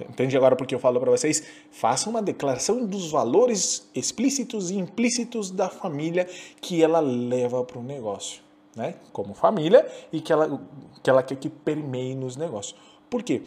Entende 0.00 0.36
agora 0.36 0.54
porque 0.54 0.74
eu 0.74 0.78
falo 0.78 1.00
para 1.00 1.10
vocês? 1.10 1.42
Façam 1.70 2.10
uma 2.10 2.20
declaração 2.20 2.84
dos 2.84 3.10
valores 3.10 3.88
explícitos 3.94 4.70
e 4.70 4.76
implícitos 4.76 5.50
da 5.50 5.68
família 5.68 6.28
que 6.60 6.82
ela 6.82 7.00
leva 7.00 7.64
para 7.64 7.78
o 7.78 7.82
negócio, 7.82 8.42
né? 8.74 8.96
Como 9.12 9.32
família 9.34 9.86
e 10.12 10.20
que 10.20 10.32
ela, 10.32 10.60
que 11.02 11.08
ela 11.08 11.22
quer 11.22 11.36
que 11.36 11.48
permeie 11.48 12.14
nos 12.14 12.36
negócios. 12.36 12.78
Por 13.08 13.22
quê? 13.22 13.42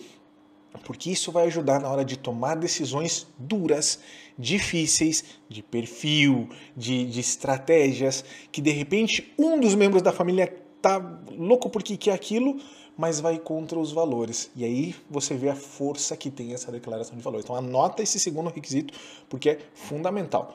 Porque 0.85 1.11
isso 1.11 1.31
vai 1.31 1.47
ajudar 1.47 1.79
na 1.79 1.89
hora 1.89 2.05
de 2.05 2.17
tomar 2.17 2.55
decisões 2.55 3.27
duras, 3.37 3.99
difíceis, 4.37 5.23
de 5.47 5.61
perfil, 5.63 6.49
de, 6.75 7.05
de 7.05 7.19
estratégias, 7.19 8.23
que 8.51 8.61
de 8.61 8.71
repente 8.71 9.33
um 9.37 9.59
dos 9.59 9.75
membros 9.75 10.01
da 10.01 10.11
família 10.11 10.55
tá 10.81 10.97
louco 11.31 11.69
porque 11.69 11.97
quer 11.97 12.13
aquilo, 12.13 12.57
mas 12.99 13.21
vai 13.21 13.39
contra 13.39 13.79
os 13.79 13.93
valores. 13.93 14.51
E 14.53 14.65
aí 14.65 14.93
você 15.09 15.33
vê 15.33 15.47
a 15.47 15.55
força 15.55 16.17
que 16.17 16.29
tem 16.29 16.53
essa 16.53 16.69
declaração 16.69 17.15
de 17.15 17.23
valor. 17.23 17.39
Então 17.39 17.55
anota 17.55 18.03
esse 18.03 18.19
segundo 18.19 18.49
requisito, 18.49 18.93
porque 19.29 19.51
é 19.51 19.59
fundamental. 19.73 20.53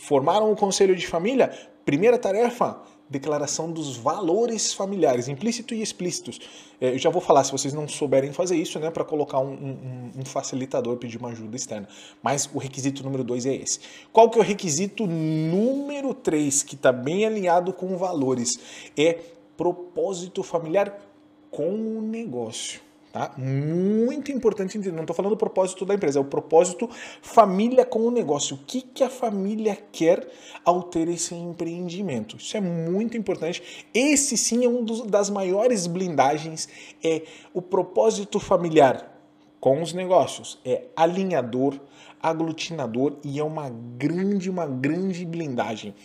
Formaram 0.00 0.50
o 0.50 0.56
conselho 0.56 0.96
de 0.96 1.06
família? 1.06 1.56
Primeira 1.84 2.18
tarefa, 2.18 2.82
declaração 3.08 3.70
dos 3.70 3.96
valores 3.96 4.74
familiares, 4.74 5.28
implícito 5.28 5.72
e 5.72 5.80
explícitos. 5.80 6.40
É, 6.80 6.90
eu 6.90 6.98
já 6.98 7.08
vou 7.08 7.22
falar 7.22 7.44
se 7.44 7.52
vocês 7.52 7.72
não 7.72 7.86
souberem 7.86 8.32
fazer 8.32 8.56
isso, 8.56 8.80
né, 8.80 8.90
para 8.90 9.04
colocar 9.04 9.38
um, 9.38 9.52
um, 9.52 10.10
um, 10.18 10.24
facilitador, 10.24 10.96
pedir 10.96 11.18
uma 11.18 11.28
ajuda 11.28 11.54
externa. 11.54 11.88
Mas 12.20 12.50
o 12.52 12.58
requisito 12.58 13.04
número 13.04 13.22
dois 13.22 13.46
é 13.46 13.54
esse. 13.54 13.78
Qual 14.12 14.28
que 14.28 14.38
é 14.38 14.40
o 14.40 14.44
requisito 14.44 15.06
número 15.06 16.14
três, 16.14 16.64
que 16.64 16.74
está 16.74 16.90
bem 16.90 17.24
alinhado 17.24 17.72
com 17.72 17.96
valores? 17.96 18.58
É 18.96 19.20
propósito 19.56 20.42
familiar 20.42 21.09
com 21.50 21.98
o 21.98 22.02
negócio. 22.02 22.80
Tá? 23.12 23.34
Muito 23.36 24.30
importante 24.30 24.78
entender. 24.78 24.94
Não 24.94 25.02
estou 25.02 25.16
falando 25.16 25.32
do 25.32 25.36
propósito 25.36 25.84
da 25.84 25.94
empresa, 25.94 26.20
é 26.20 26.22
o 26.22 26.24
propósito 26.24 26.88
família 27.20 27.84
com 27.84 28.00
o 28.00 28.10
negócio. 28.10 28.54
O 28.54 28.58
que, 28.64 28.82
que 28.82 29.02
a 29.02 29.10
família 29.10 29.76
quer 29.90 30.28
ao 30.64 30.84
ter 30.84 31.08
esse 31.08 31.34
empreendimento? 31.34 32.36
Isso 32.36 32.56
é 32.56 32.60
muito 32.60 33.16
importante. 33.16 33.84
Esse 33.92 34.36
sim 34.36 34.64
é 34.64 34.68
um 34.68 34.84
dos, 34.84 35.02
das 35.02 35.28
maiores 35.28 35.88
blindagens. 35.88 36.68
É 37.02 37.22
o 37.52 37.60
propósito 37.60 38.38
familiar 38.38 39.20
com 39.58 39.82
os 39.82 39.92
negócios. 39.92 40.60
É 40.64 40.84
alinhador, 40.94 41.80
aglutinador 42.22 43.16
e 43.24 43.40
é 43.40 43.44
uma 43.44 43.70
grande, 43.70 44.48
uma 44.48 44.66
grande 44.66 45.24
blindagem 45.24 45.96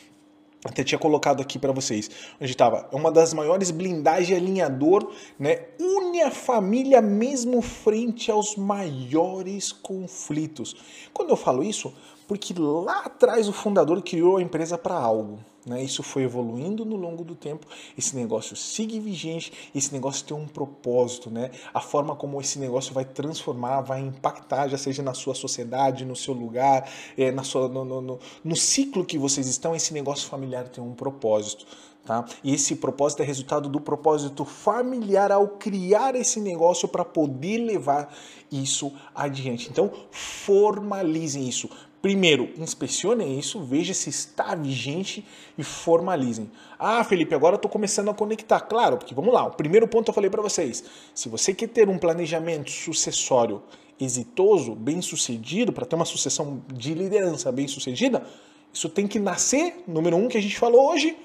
até 0.66 0.84
tinha 0.84 1.00
colocado 1.00 1.42
aqui 1.42 1.60
para 1.60 1.72
vocês, 1.72 2.10
onde 2.42 2.52
estava, 2.52 2.90
é 2.92 2.96
uma 2.96 3.12
das 3.12 3.34
maiores 3.34 3.72
blindagens 3.72 4.38
alinhador, 4.38 5.12
né? 5.40 5.68
Une 5.80 6.22
a 6.22 6.32
família 6.32 7.02
mesmo 7.02 7.62
frente 7.62 8.32
aos 8.32 8.56
maiores 8.56 9.72
conflitos. 9.72 10.76
Quando 11.14 11.30
eu 11.30 11.36
falo 11.36 11.64
isso, 11.64 11.94
porque 12.28 12.54
lá 12.58 13.02
atrás 13.06 13.48
o 13.48 13.54
fundador 13.54 14.02
criou 14.02 14.38
a 14.38 14.42
empresa 14.42 14.78
para 14.78 14.96
algo. 14.96 15.40
Né? 15.66 15.84
Isso 15.84 16.04
foi 16.04 16.24
evoluindo 16.24 16.86
no 16.86 16.96
longo 16.96 17.24
do 17.24 17.34
tempo, 17.34 17.66
esse 17.98 18.16
negócio 18.16 18.56
sigue 18.56 19.00
vigente, 19.00 19.52
esse 19.74 19.92
negócio 19.92 20.24
tem 20.24 20.38
um 20.38 20.48
propósito, 20.48 21.32
né? 21.32 21.50
A 21.74 21.82
forma 21.82 22.16
como 22.16 22.40
esse 22.40 22.60
negócio 22.60 22.94
vai 22.94 23.04
transformar, 23.04 23.82
vai 23.82 24.00
impactar, 24.00 24.68
já 24.68 24.78
seja 24.78 25.02
na 25.02 25.16
sua 25.16 25.34
sociedade, 25.34 26.06
no 26.06 26.16
seu 26.16 26.36
lugar, 26.36 26.88
é, 27.18 27.32
na 27.32 27.44
sua, 27.44 27.68
no, 27.68 27.84
no, 27.84 28.02
no, 28.02 28.20
no 28.44 28.56
ciclo 28.56 29.04
que 29.04 29.18
vocês 29.18 29.48
estão, 29.48 29.76
esse 29.76 29.92
negócio 29.92 30.30
familiar 30.30 30.68
tem 30.68 30.84
um 30.84 30.94
propósito. 30.94 31.66
Tá? 32.06 32.24
E 32.44 32.54
esse 32.54 32.76
propósito 32.76 33.24
é 33.24 33.26
resultado 33.26 33.68
do 33.68 33.82
propósito 33.82 34.46
familiar 34.46 35.32
ao 35.32 35.48
criar 35.48 36.14
esse 36.14 36.40
negócio 36.40 36.88
para 36.88 37.04
poder 37.04 37.58
levar 37.58 38.16
isso 38.52 38.94
adiante. 39.16 39.70
Então, 39.72 39.92
formalizem 40.12 41.50
isso. 41.50 41.68
Primeiro, 42.06 42.52
inspecionem 42.60 43.40
isso, 43.40 43.60
veja 43.64 43.92
se 43.92 44.12
está 44.12 44.54
vigente 44.54 45.26
e 45.58 45.64
formalizem. 45.64 46.52
Ah, 46.78 47.04
Felipe, 47.04 47.34
agora 47.34 47.56
estou 47.56 47.68
começando 47.68 48.12
a 48.12 48.14
conectar. 48.14 48.60
Claro, 48.60 48.98
porque 48.98 49.16
vamos 49.16 49.34
lá, 49.34 49.48
o 49.48 49.50
primeiro 49.50 49.88
ponto 49.88 50.10
eu 50.10 50.14
falei 50.14 50.30
para 50.30 50.40
vocês. 50.40 50.84
Se 51.16 51.28
você 51.28 51.52
quer 51.52 51.68
ter 51.68 51.90
um 51.90 51.98
planejamento 51.98 52.70
sucessório 52.70 53.64
exitoso, 54.00 54.76
bem 54.76 55.02
sucedido, 55.02 55.74
para 55.74 55.84
ter 55.84 55.96
uma 55.96 56.06
sucessão 56.06 56.62
de 56.72 56.94
liderança 56.94 57.52
bem 57.52 57.68
sucedida, 57.68 58.24
isso 58.72 58.88
tem 58.88 59.08
que 59.08 59.18
nascer, 59.18 59.84
número 59.88 60.16
um, 60.16 60.28
que 60.28 60.38
a 60.38 60.42
gente 60.42 60.60
falou 60.60 60.92
hoje, 60.92 61.18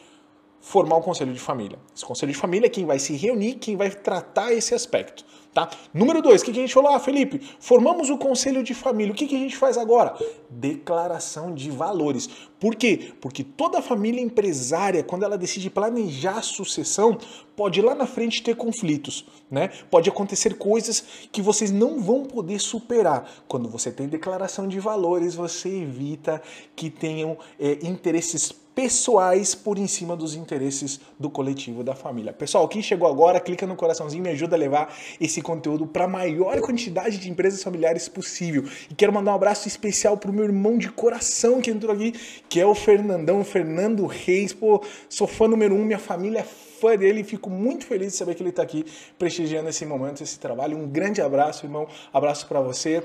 formar 0.62 0.96
o 0.96 1.02
conselho 1.02 1.34
de 1.34 1.40
família. 1.40 1.78
Esse 1.94 2.06
conselho 2.06 2.32
de 2.32 2.38
família 2.38 2.68
é 2.68 2.70
quem 2.70 2.86
vai 2.86 2.98
se 2.98 3.14
reunir, 3.18 3.56
quem 3.56 3.76
vai 3.76 3.90
tratar 3.90 4.50
esse 4.54 4.74
aspecto. 4.74 5.26
Tá? 5.52 5.68
Número 5.92 6.22
dois, 6.22 6.42
o 6.42 6.44
que, 6.44 6.52
que 6.52 6.60
a 6.60 6.62
gente 6.62 6.74
falou? 6.74 6.94
Ah, 6.94 7.00
Felipe, 7.00 7.40
formamos 7.58 8.08
o 8.08 8.16
conselho 8.16 8.62
de 8.62 8.72
família. 8.72 9.12
O 9.12 9.16
que, 9.16 9.26
que 9.26 9.34
a 9.34 9.38
gente 9.38 9.56
faz 9.56 9.76
agora? 9.76 10.14
Declaração 10.48 11.52
de 11.52 11.72
valores. 11.72 12.28
Por 12.60 12.76
quê? 12.76 13.12
Porque 13.20 13.42
toda 13.42 13.82
família 13.82 14.20
empresária, 14.20 15.02
quando 15.02 15.24
ela 15.24 15.36
decide 15.36 15.68
planejar 15.68 16.38
a 16.38 16.42
sucessão, 16.42 17.18
pode 17.56 17.82
lá 17.82 17.96
na 17.96 18.06
frente 18.06 18.44
ter 18.44 18.54
conflitos, 18.54 19.26
né? 19.50 19.70
Pode 19.90 20.08
acontecer 20.08 20.56
coisas 20.56 21.04
que 21.32 21.42
vocês 21.42 21.72
não 21.72 22.00
vão 22.00 22.24
poder 22.24 22.60
superar. 22.60 23.28
Quando 23.48 23.68
você 23.68 23.90
tem 23.90 24.06
declaração 24.06 24.68
de 24.68 24.78
valores, 24.78 25.34
você 25.34 25.68
evita 25.68 26.40
que 26.76 26.88
tenham 26.88 27.36
é, 27.58 27.72
interesses 27.82 28.52
pessoais 28.80 29.54
por 29.54 29.76
em 29.76 29.86
cima 29.86 30.16
dos 30.16 30.34
interesses 30.34 30.98
do 31.18 31.28
coletivo 31.28 31.84
da 31.84 31.94
família. 31.94 32.32
Pessoal, 32.32 32.66
quem 32.66 32.80
chegou 32.80 33.06
agora, 33.06 33.38
clica 33.38 33.66
no 33.66 33.76
coraçãozinho, 33.76 34.22
me 34.22 34.30
ajuda 34.30 34.56
a 34.56 34.58
levar 34.58 34.96
esse 35.20 35.42
conteúdo 35.42 35.86
para 35.86 36.04
a 36.04 36.08
maior 36.08 36.58
quantidade 36.62 37.18
de 37.18 37.28
empresas 37.28 37.62
familiares 37.62 38.08
possível. 38.08 38.64
E 38.90 38.94
quero 38.94 39.12
mandar 39.12 39.32
um 39.32 39.34
abraço 39.34 39.68
especial 39.68 40.16
pro 40.16 40.32
meu 40.32 40.44
irmão 40.44 40.78
de 40.78 40.90
coração 40.90 41.60
que 41.60 41.70
entrou 41.70 41.94
aqui, 41.94 42.12
que 42.48 42.58
é 42.58 42.64
o 42.64 42.74
Fernandão, 42.74 43.44
Fernando 43.44 44.06
Reis. 44.06 44.54
Pô, 44.54 44.82
sou 45.10 45.26
fã 45.26 45.46
número 45.46 45.74
um, 45.74 45.84
minha 45.84 45.98
família 45.98 46.38
é 46.38 46.42
fã 46.42 46.96
dele 46.96 47.22
fico 47.22 47.50
muito 47.50 47.84
feliz 47.84 48.12
de 48.12 48.16
saber 48.16 48.34
que 48.34 48.42
ele 48.42 48.48
está 48.48 48.62
aqui 48.62 48.86
prestigiando 49.18 49.68
esse 49.68 49.84
momento, 49.84 50.22
esse 50.22 50.38
trabalho. 50.38 50.78
Um 50.78 50.88
grande 50.88 51.20
abraço, 51.20 51.66
irmão. 51.66 51.86
Abraço 52.14 52.46
para 52.46 52.62
você 52.62 53.04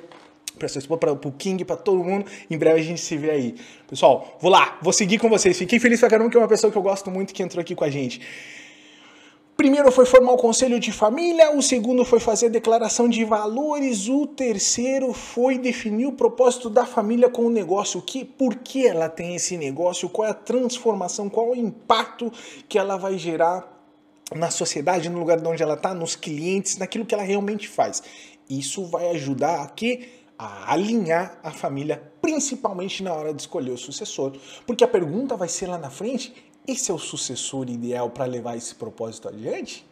para 0.57 0.67
sua 0.67 0.79
esposa, 0.79 0.99
para 0.99 1.11
o 1.11 1.31
King, 1.31 1.63
para 1.63 1.75
todo 1.75 2.03
mundo. 2.03 2.25
Em 2.49 2.57
breve 2.57 2.79
a 2.79 2.83
gente 2.83 3.01
se 3.01 3.17
vê 3.17 3.31
aí. 3.31 3.55
Pessoal, 3.87 4.37
vou 4.39 4.51
lá, 4.51 4.77
vou 4.81 4.93
seguir 4.93 5.19
com 5.19 5.29
vocês. 5.29 5.57
Fiquei 5.57 5.79
feliz 5.79 5.99
pra 5.99 6.09
caramba 6.09 6.29
que 6.29 6.37
é 6.37 6.39
uma 6.39 6.47
pessoa 6.47 6.71
que 6.71 6.77
eu 6.77 6.81
gosto 6.81 7.11
muito 7.11 7.33
que 7.33 7.43
entrou 7.43 7.61
aqui 7.61 7.75
com 7.75 7.83
a 7.83 7.89
gente. 7.89 8.21
Primeiro 9.57 9.89
foi 9.89 10.05
formar 10.05 10.33
o 10.33 10.37
conselho 10.37 10.77
de 10.81 10.91
família, 10.91 11.55
o 11.55 11.61
segundo 11.61 12.03
foi 12.03 12.19
fazer 12.19 12.47
a 12.47 12.49
declaração 12.49 13.07
de 13.07 13.23
valores, 13.23 14.09
o 14.09 14.27
terceiro 14.27 15.13
foi 15.13 15.57
definir 15.57 16.07
o 16.07 16.11
propósito 16.11 16.69
da 16.69 16.85
família 16.85 17.29
com 17.29 17.45
o 17.45 17.49
negócio, 17.49 18.01
que, 18.01 18.25
por 18.25 18.55
que 18.55 18.85
ela 18.85 19.07
tem 19.07 19.33
esse 19.33 19.55
negócio, 19.55 20.09
qual 20.09 20.27
é 20.27 20.31
a 20.31 20.33
transformação, 20.33 21.29
qual 21.29 21.47
é 21.47 21.49
o 21.51 21.55
impacto 21.55 22.29
que 22.67 22.77
ela 22.77 22.97
vai 22.97 23.17
gerar 23.17 23.65
na 24.35 24.51
sociedade, 24.51 25.07
no 25.07 25.19
lugar 25.19 25.39
de 25.39 25.47
onde 25.47 25.63
ela 25.63 25.75
está, 25.75 25.93
nos 25.93 26.17
clientes, 26.17 26.77
naquilo 26.77 27.05
que 27.05 27.13
ela 27.13 27.23
realmente 27.23 27.65
faz. 27.65 28.03
Isso 28.49 28.85
vai 28.85 29.09
ajudar 29.11 29.61
a 29.61 29.67
que 29.67 30.09
a 30.37 30.73
alinhar 30.73 31.39
a 31.43 31.51
família, 31.51 32.11
principalmente 32.21 33.03
na 33.03 33.13
hora 33.13 33.33
de 33.33 33.41
escolher 33.41 33.71
o 33.71 33.77
sucessor. 33.77 34.33
Porque 34.65 34.83
a 34.83 34.87
pergunta 34.87 35.35
vai 35.35 35.47
ser 35.47 35.67
lá 35.67 35.77
na 35.77 35.89
frente: 35.89 36.33
esse 36.67 36.91
é 36.91 36.93
o 36.93 36.99
sucessor 36.99 37.69
ideal 37.69 38.09
para 38.09 38.25
levar 38.25 38.57
esse 38.57 38.73
propósito 38.75 39.27
adiante? 39.27 39.87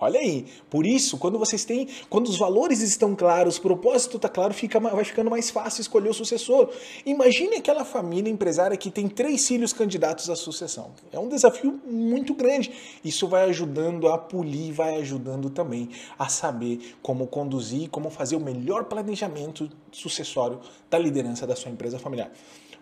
Olha 0.00 0.18
aí. 0.18 0.46
Por 0.70 0.86
isso, 0.86 1.18
quando 1.18 1.38
vocês 1.38 1.62
têm, 1.66 1.86
quando 2.08 2.28
os 2.28 2.38
valores 2.38 2.80
estão 2.80 3.14
claros, 3.14 3.58
o 3.58 3.60
propósito 3.60 4.16
está 4.16 4.30
claro, 4.30 4.54
fica, 4.54 4.80
vai 4.80 5.04
ficando 5.04 5.30
mais 5.30 5.50
fácil 5.50 5.82
escolher 5.82 6.08
o 6.08 6.14
sucessor. 6.14 6.70
Imagine 7.04 7.56
aquela 7.56 7.84
família 7.84 8.30
empresária 8.30 8.78
que 8.78 8.90
tem 8.90 9.08
três 9.08 9.46
filhos 9.46 9.74
candidatos 9.74 10.30
à 10.30 10.36
sucessão. 10.36 10.92
É 11.12 11.18
um 11.18 11.28
desafio 11.28 11.78
muito 11.86 12.32
grande. 12.32 12.72
Isso 13.04 13.28
vai 13.28 13.50
ajudando 13.50 14.08
a 14.08 14.16
polir, 14.16 14.72
vai 14.72 14.96
ajudando 14.96 15.50
também 15.50 15.90
a 16.18 16.30
saber 16.30 16.96
como 17.02 17.26
conduzir, 17.26 17.90
como 17.90 18.08
fazer 18.08 18.36
o 18.36 18.40
melhor 18.40 18.84
planejamento 18.84 19.68
sucessório 19.92 20.60
da 20.88 20.98
liderança 20.98 21.46
da 21.46 21.54
sua 21.54 21.70
empresa 21.70 21.98
familiar. 21.98 22.32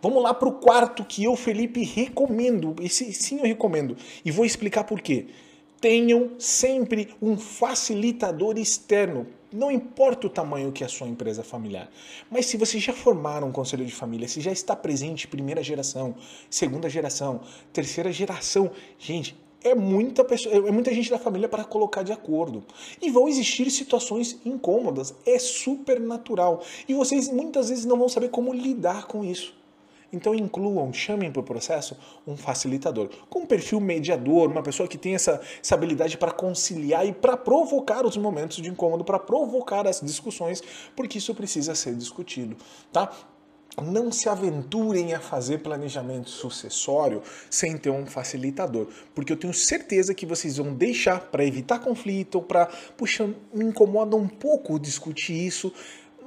Vamos 0.01 0.23
lá 0.23 0.33
para 0.33 0.49
o 0.49 0.53
quarto 0.53 1.05
que 1.05 1.25
eu, 1.25 1.35
Felipe, 1.35 1.83
recomendo. 1.83 2.77
Esse 2.81 3.13
sim 3.13 3.39
eu 3.39 3.45
recomendo. 3.45 3.97
E 4.25 4.31
vou 4.31 4.45
explicar 4.45 4.85
por 4.85 5.01
quê 5.01 5.27
tenham 5.81 6.33
sempre 6.39 7.15
um 7.21 7.37
facilitador 7.37 8.59
externo. 8.59 9.27
Não 9.53 9.71
importa 9.71 10.27
o 10.27 10.31
tamanho 10.31 10.73
que 10.73 10.83
é 10.83 10.87
a 10.87 10.91
sua 10.91 11.09
empresa 11.09 11.43
familiar. 11.43 11.91
Mas 12.31 12.47
se 12.47 12.57
você 12.57 12.79
já 12.79 12.93
formar 12.93 13.43
um 13.43 13.53
conselho 13.53 13.87
de 13.87 13.95
família, 13.95 14.29
se 14.29 14.41
já 14.41 14.53
está 14.53 14.77
presente 14.77 15.27
primeira 15.27 15.63
geração, 15.63 16.15
segunda 16.51 16.89
geração, 16.91 17.41
terceira 17.73 18.13
geração, 18.13 18.71
gente, 18.99 19.35
é 19.63 19.75
muita, 19.75 20.25
pessoa, 20.25 20.55
é 20.55 20.71
muita 20.71 20.93
gente 20.93 21.11
da 21.11 21.19
família 21.19 21.49
para 21.49 21.65
colocar 21.65 22.03
de 22.03 22.13
acordo. 22.13 22.63
E 23.01 23.11
vão 23.11 23.29
existir 23.29 23.71
situações 23.71 24.39
incômodas, 24.45 25.15
é 25.27 25.39
super 25.39 25.99
natural. 25.99 26.63
E 26.87 26.95
vocês 26.95 27.29
muitas 27.29 27.69
vezes 27.69 27.85
não 27.85 27.99
vão 27.99 28.09
saber 28.09 28.29
como 28.29 28.53
lidar 28.53 29.07
com 29.07 29.25
isso. 29.25 29.58
Então 30.13 30.35
incluam, 30.35 30.93
chamem 30.93 31.31
para 31.31 31.41
o 31.41 31.45
processo 31.45 31.97
um 32.27 32.37
facilitador, 32.37 33.11
com 33.29 33.41
um 33.41 33.47
perfil 33.47 33.79
mediador, 33.79 34.51
uma 34.51 34.63
pessoa 34.63 34.89
que 34.89 34.97
tem 34.97 35.15
essa, 35.15 35.41
essa 35.63 35.75
habilidade 35.75 36.17
para 36.17 36.31
conciliar 36.31 37.07
e 37.07 37.13
para 37.13 37.37
provocar 37.37 38.07
os 38.07 38.17
momentos 38.17 38.57
de 38.57 38.71
incômodo, 38.71 39.05
para 39.05 39.19
provocar 39.19 39.87
as 39.87 40.01
discussões, 40.01 40.63
porque 40.97 41.19
isso 41.19 41.35
precisa 41.35 41.75
ser 41.75 41.95
discutido, 41.95 42.57
tá? 42.91 43.13
Não 43.83 44.11
se 44.11 44.29
aventurem 44.29 45.15
a 45.15 45.21
fazer 45.21 45.59
planejamento 45.59 46.31
sucessório 46.31 47.23
sem 47.49 47.77
ter 47.77 47.91
um 47.91 48.07
facilitador, 48.07 48.89
porque 49.15 49.33
eu 49.33 49.37
tenho 49.37 49.55
certeza 49.55 50.15
que 50.15 50.27
vocês 50.27 50.57
vão 50.57 50.75
deixar 50.75 51.21
para 51.21 51.45
evitar 51.45 51.79
conflito 51.79 52.37
ou 52.37 52.43
para, 52.43 52.67
puxa, 52.97 53.33
me 53.53 53.65
incomoda 53.65 54.17
um 54.17 54.27
pouco 54.27 54.81
discutir 54.81 55.47
isso 55.47 55.73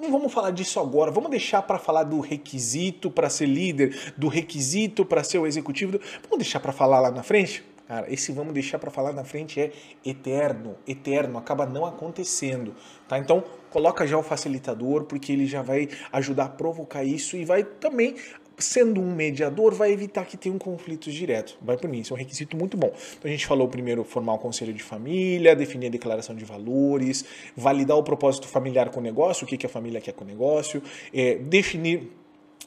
não 0.02 0.12
vamos 0.12 0.34
falar 0.34 0.52
disso 0.52 0.80
agora, 0.80 1.12
vamos 1.12 1.30
deixar 1.30 1.62
para 1.62 1.78
falar 1.78 2.04
do 2.04 2.20
requisito 2.20 3.12
para 3.12 3.30
ser 3.30 3.46
líder, 3.46 4.14
do 4.18 4.28
requisito 4.28 5.06
para 5.06 5.24
ser 5.24 5.38
o 5.38 5.46
executivo, 5.46 6.00
vamos 6.24 6.40
deixar 6.40 6.60
para 6.60 6.72
falar 6.72 7.00
lá 7.00 7.12
na 7.12 7.22
frente? 7.22 7.64
Cara, 7.88 8.12
esse 8.12 8.32
vamos 8.32 8.54
deixar 8.54 8.80
para 8.80 8.90
falar 8.90 9.12
na 9.12 9.26
frente 9.26 9.60
é 9.60 9.72
eterno, 10.06 10.78
eterno, 10.88 11.38
acaba 11.38 11.66
não 11.66 11.86
acontecendo, 11.86 12.74
tá? 13.08 13.20
Então, 13.20 13.44
coloca 13.70 14.08
já 14.08 14.18
o 14.18 14.24
facilitador, 14.24 15.04
porque 15.04 15.32
ele 15.32 15.46
já 15.46 15.62
vai 15.62 15.90
ajudar 16.14 16.46
a 16.46 16.50
provocar 16.50 17.04
isso 17.04 17.36
e 17.36 17.44
vai 17.44 17.64
também 17.64 18.16
sendo 18.62 19.02
um 19.02 19.16
mediador, 19.16 19.74
vai 19.74 19.92
evitar 19.92 20.26
que 20.26 20.38
tenha 20.38 20.54
um 20.54 20.58
conflito 20.58 21.12
direto. 21.12 21.58
Vai 21.62 21.78
por 21.78 21.90
mim, 21.90 22.00
isso 22.00 22.14
é 22.14 22.16
um 22.16 22.20
requisito 22.20 22.56
muito 22.56 22.78
bom. 22.78 22.92
Então 23.18 23.30
a 23.30 23.32
gente 23.32 23.46
falou 23.46 23.68
primeiro 23.68 24.04
formar 24.04 24.34
o 24.34 24.38
conselho 24.38 24.74
de 24.74 24.84
família, 24.84 25.56
definir 25.56 25.88
a 25.88 25.90
declaração 25.90 26.36
de 26.36 26.46
valores, 26.46 27.26
validar 27.56 27.98
o 27.98 28.04
propósito 28.04 28.48
familiar 28.48 28.90
com 28.90 29.00
o 29.00 29.04
negócio, 29.04 29.46
o 29.46 29.48
que, 29.48 29.58
que 29.58 29.66
a 29.66 29.70
família 29.70 30.00
quer 30.00 30.14
com 30.14 30.24
o 30.24 30.28
negócio, 30.28 30.82
é, 31.14 31.36
definir 31.36 32.12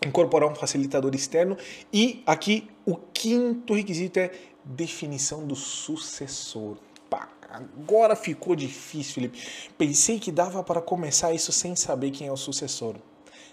incorporar 0.04 0.50
um 0.50 0.54
facilitador 0.54 1.14
externo 1.14 1.56
e 1.92 2.22
aqui 2.26 2.68
o 2.84 2.96
quinto 2.96 3.72
requisito 3.72 4.18
é 4.18 4.30
definição 4.64 5.46
do 5.46 5.54
sucessor. 5.54 6.76
Agora 7.54 8.16
ficou 8.16 8.56
difícil, 8.56 9.14
Felipe. 9.14 9.38
Pensei 9.78 10.18
que 10.18 10.32
dava 10.32 10.64
para 10.64 10.80
começar 10.80 11.32
isso 11.32 11.52
sem 11.52 11.76
saber 11.76 12.10
quem 12.10 12.26
é 12.26 12.32
o 12.32 12.36
sucessor. 12.36 12.96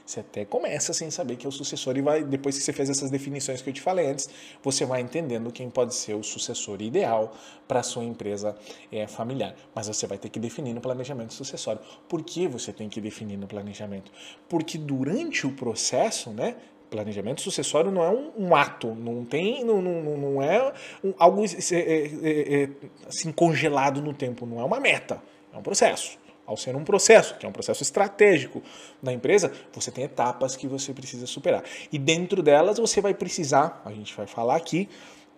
Você 0.06 0.20
até 0.20 0.46
começa 0.46 0.94
sem 0.94 1.10
saber 1.10 1.36
que 1.36 1.46
é 1.46 1.50
o 1.50 1.52
sucessor 1.52 1.98
e 1.98 2.02
vai 2.02 2.24
depois 2.24 2.58
que 2.58 2.64
você 2.64 2.74
fez 2.74 2.90
essas 2.90 3.10
definições 3.10 3.62
que 3.62 3.70
eu 3.70 3.74
te 3.74 3.82
falei 3.82 4.08
antes, 4.08 4.30
você 4.62 4.86
vai 4.86 5.02
entendendo 5.02 5.52
quem 5.52 5.70
pode 5.70 5.96
ser 5.96 6.14
o 6.16 6.24
sucessor 6.24 6.82
ideal 6.82 7.34
para 7.68 7.80
a 7.80 7.84
sua 7.84 8.04
empresa 8.04 8.56
é, 8.92 9.08
familiar. 9.08 9.56
Mas 9.74 9.88
você 9.88 10.08
vai 10.08 10.18
ter 10.18 10.30
que 10.30 10.40
definir 10.40 10.74
no 10.74 10.82
planejamento 10.82 11.34
sucessório. 11.34 11.82
Por 12.10 12.24
que 12.24 12.48
você 12.48 12.74
tem 12.74 12.90
que 12.90 13.00
definir 13.00 13.38
no 13.38 13.48
planejamento? 13.48 14.12
Porque 14.50 14.78
durante 14.78 15.48
o 15.48 15.52
processo, 15.54 16.32
né, 16.32 16.56
planejamento 16.92 17.42
sucessório 17.42 17.90
não 17.90 18.04
é 18.04 18.10
um, 18.10 18.32
um, 18.38 18.56
ato, 18.56 18.94
não 18.94 19.24
tem, 19.24 19.64
não, 19.64 19.82
não, 19.82 20.18
não 20.18 20.42
é 20.44 20.74
um, 21.02 21.14
algo 21.18 21.44
é, 21.46 22.64
é, 22.64 22.70
assim 23.08 23.32
congelado 23.32 24.02
no 24.02 24.14
tempo, 24.14 24.46
não 24.46 24.60
é 24.60 24.64
uma 24.64 24.80
meta, 24.80 25.24
é 25.54 25.58
um 25.58 25.62
processo. 25.62 26.20
Ao 26.52 26.58
ser 26.58 26.76
um 26.76 26.84
processo, 26.84 27.38
que 27.38 27.46
é 27.46 27.50
um 27.50 27.52
processo 27.54 27.82
estratégico 27.82 28.62
da 29.02 29.14
empresa, 29.14 29.54
você 29.72 29.90
tem 29.90 30.04
etapas 30.04 30.54
que 30.54 30.68
você 30.68 30.94
precisa 30.94 31.26
superar. 31.26 31.64
E 31.90 31.98
dentro 31.98 32.44
delas 32.44 32.78
você 32.78 33.00
vai 33.00 33.14
precisar, 33.14 33.82
a 33.86 33.92
gente 33.94 34.14
vai 34.14 34.28
falar 34.28 34.58
aqui, 34.58 34.90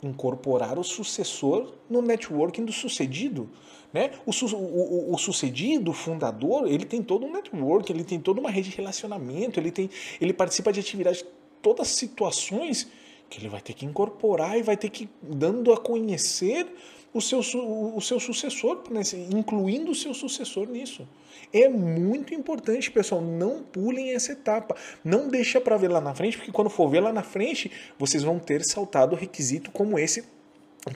incorporar 0.01 0.79
o 0.79 0.84
sucessor 0.84 1.72
no 1.88 2.01
networking 2.01 2.65
do 2.65 2.72
sucedido. 2.72 3.48
Né? 3.93 4.10
O, 4.25 4.34
su 4.34 4.48
o, 4.55 5.13
o, 5.13 5.17
sucedido, 5.20 5.91
o 5.91 5.93
fundador, 5.93 6.65
ele 6.67 6.84
tem 6.84 7.03
todo 7.03 7.27
um 7.27 7.32
network, 7.32 7.91
ele 7.91 8.03
tem 8.03 8.20
toda 8.20 8.39
uma 8.39 8.50
rede 8.50 8.72
de 8.72 8.77
relacionamento, 8.77 9.60
ele, 9.60 9.70
tem, 9.70 9.91
ele 10.20 10.34
participa 10.34 10.74
de 10.74 10.79
atividades, 10.79 11.24
todas 11.62 11.89
as 11.89 11.93
situações 11.93 12.88
que 13.29 13.39
ele 13.39 13.50
vai 13.50 13.62
ter 13.62 13.74
que 13.74 13.86
incorporar 13.86 14.58
e 14.58 14.63
vai 14.63 14.75
ter 14.75 14.89
que 14.89 15.08
dando 15.22 15.72
a 15.72 15.77
conhecer 15.77 16.67
o 17.13 17.22
seu, 17.22 17.39
o 17.39 18.01
seu 18.01 18.20
sucessor, 18.20 18.84
né, 18.89 19.01
incluindo 19.32 19.91
o 19.91 19.96
seu 19.96 20.13
sucessor 20.13 20.67
nisso. 20.67 21.08
É 21.53 21.70
muito 21.70 22.34
importante, 22.34 22.89
pessoal, 22.89 23.22
não 23.22 23.62
pulem 23.62 24.13
essa 24.15 24.32
etapa. 24.32 24.75
Não 25.03 25.29
deixa 25.29 25.62
para 25.62 25.77
ver 25.77 25.89
lá 25.89 26.01
na 26.01 26.15
frente, 26.15 26.38
porque 26.38 26.51
quando 26.51 26.70
for 26.70 26.89
ver 26.89 27.01
lá 27.01 27.13
na 27.13 27.22
frente, 27.22 27.72
vocês 28.00 28.24
vão 28.24 28.39
ter 28.39 28.63
saltado 28.65 29.15
requisito 29.15 29.70
como 29.70 30.00
esse, 30.00 30.24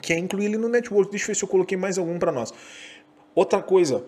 que 0.02 0.12
é 0.12 0.18
incluir 0.18 0.46
ele 0.46 0.58
no 0.58 0.68
network. 0.68 1.10
Deixa 1.10 1.26
eu 1.26 1.28
ver 1.28 1.34
se 1.36 1.44
eu 1.44 1.48
coloquei 1.48 1.78
mais 1.78 1.96
algum 1.96 2.18
para 2.18 2.32
nós. 2.32 2.52
Outra 3.34 3.62
coisa, 3.62 4.04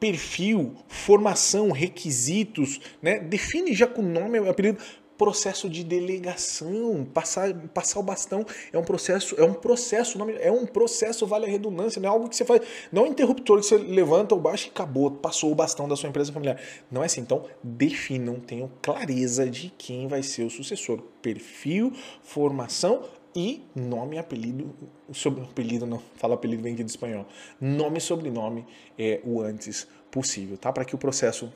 perfil, 0.00 0.74
formação, 0.88 1.70
requisitos, 1.70 2.80
né? 3.00 3.20
Define 3.20 3.72
já 3.72 3.86
com 3.86 4.02
nome, 4.02 4.38
apelido 4.38 4.78
processo 5.22 5.70
de 5.70 5.84
delegação, 5.84 7.06
passar, 7.14 7.54
passar 7.68 8.00
o 8.00 8.02
bastão 8.02 8.44
é 8.72 8.76
um 8.76 8.82
processo, 8.82 9.36
é 9.38 9.44
um 9.44 9.54
processo, 9.54 10.18
é 10.40 10.50
um 10.50 10.66
processo, 10.66 11.24
vale 11.28 11.46
a 11.46 11.48
redundância, 11.48 12.02
não 12.02 12.08
é 12.08 12.12
algo 12.12 12.28
que 12.28 12.34
você 12.34 12.44
faz, 12.44 12.60
não 12.90 13.04
é 13.04 13.08
um 13.08 13.12
interruptor 13.12 13.60
que 13.60 13.66
você 13.66 13.78
levanta 13.78 14.34
ou 14.34 14.40
baixa 14.40 14.66
e 14.66 14.70
acabou, 14.70 15.12
passou 15.12 15.52
o 15.52 15.54
bastão 15.54 15.86
da 15.86 15.94
sua 15.94 16.08
empresa 16.08 16.32
familiar. 16.32 16.60
Não 16.90 17.04
é 17.04 17.06
assim. 17.06 17.20
Então, 17.20 17.44
definam, 17.62 18.40
tenham 18.40 18.68
clareza 18.82 19.48
de 19.48 19.72
quem 19.78 20.08
vai 20.08 20.24
ser 20.24 20.42
o 20.42 20.50
sucessor. 20.50 21.00
Perfil, 21.22 21.92
formação 22.24 23.04
e 23.32 23.62
nome 23.76 24.18
apelido, 24.18 24.74
sobre 25.12 25.44
apelido 25.44 25.86
não, 25.86 26.02
fala 26.16 26.34
apelido 26.34 26.64
vem 26.64 26.74
aqui 26.74 26.82
do 26.82 26.88
espanhol. 26.88 27.26
Nome 27.60 27.98
e 27.98 28.00
sobrenome 28.00 28.66
é 28.98 29.20
o 29.22 29.40
antes 29.40 29.86
possível, 30.10 30.58
tá? 30.58 30.72
Para 30.72 30.84
que 30.84 30.96
o 30.96 30.98
processo 30.98 31.52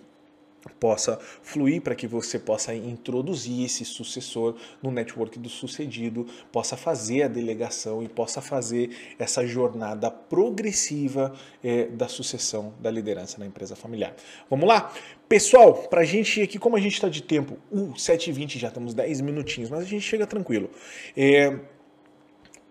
possa 0.72 1.18
fluir 1.42 1.80
para 1.82 1.94
que 1.94 2.06
você 2.06 2.38
possa 2.38 2.74
introduzir 2.74 3.64
esse 3.64 3.84
sucessor 3.84 4.56
no 4.82 4.90
network 4.90 5.38
do 5.38 5.48
sucedido, 5.48 6.26
possa 6.52 6.76
fazer 6.76 7.22
a 7.24 7.28
delegação 7.28 8.02
e 8.02 8.08
possa 8.08 8.40
fazer 8.40 8.90
essa 9.18 9.46
jornada 9.46 10.10
progressiva 10.10 11.34
é, 11.62 11.86
da 11.86 12.08
sucessão 12.08 12.74
da 12.80 12.90
liderança 12.90 13.38
na 13.38 13.46
empresa 13.46 13.76
familiar. 13.76 14.14
Vamos 14.48 14.68
lá? 14.68 14.92
Pessoal, 15.28 15.74
para 15.74 16.02
a 16.02 16.04
gente 16.04 16.40
aqui, 16.40 16.58
como 16.58 16.76
a 16.76 16.80
gente 16.80 16.94
está 16.94 17.08
de 17.08 17.22
tempo, 17.22 17.58
uh, 17.70 17.92
7h20 17.94 18.58
já 18.58 18.68
estamos 18.68 18.94
10 18.94 19.20
minutinhos, 19.22 19.70
mas 19.70 19.80
a 19.80 19.84
gente 19.84 20.02
chega 20.02 20.26
tranquilo. 20.26 20.70
É, 21.16 21.58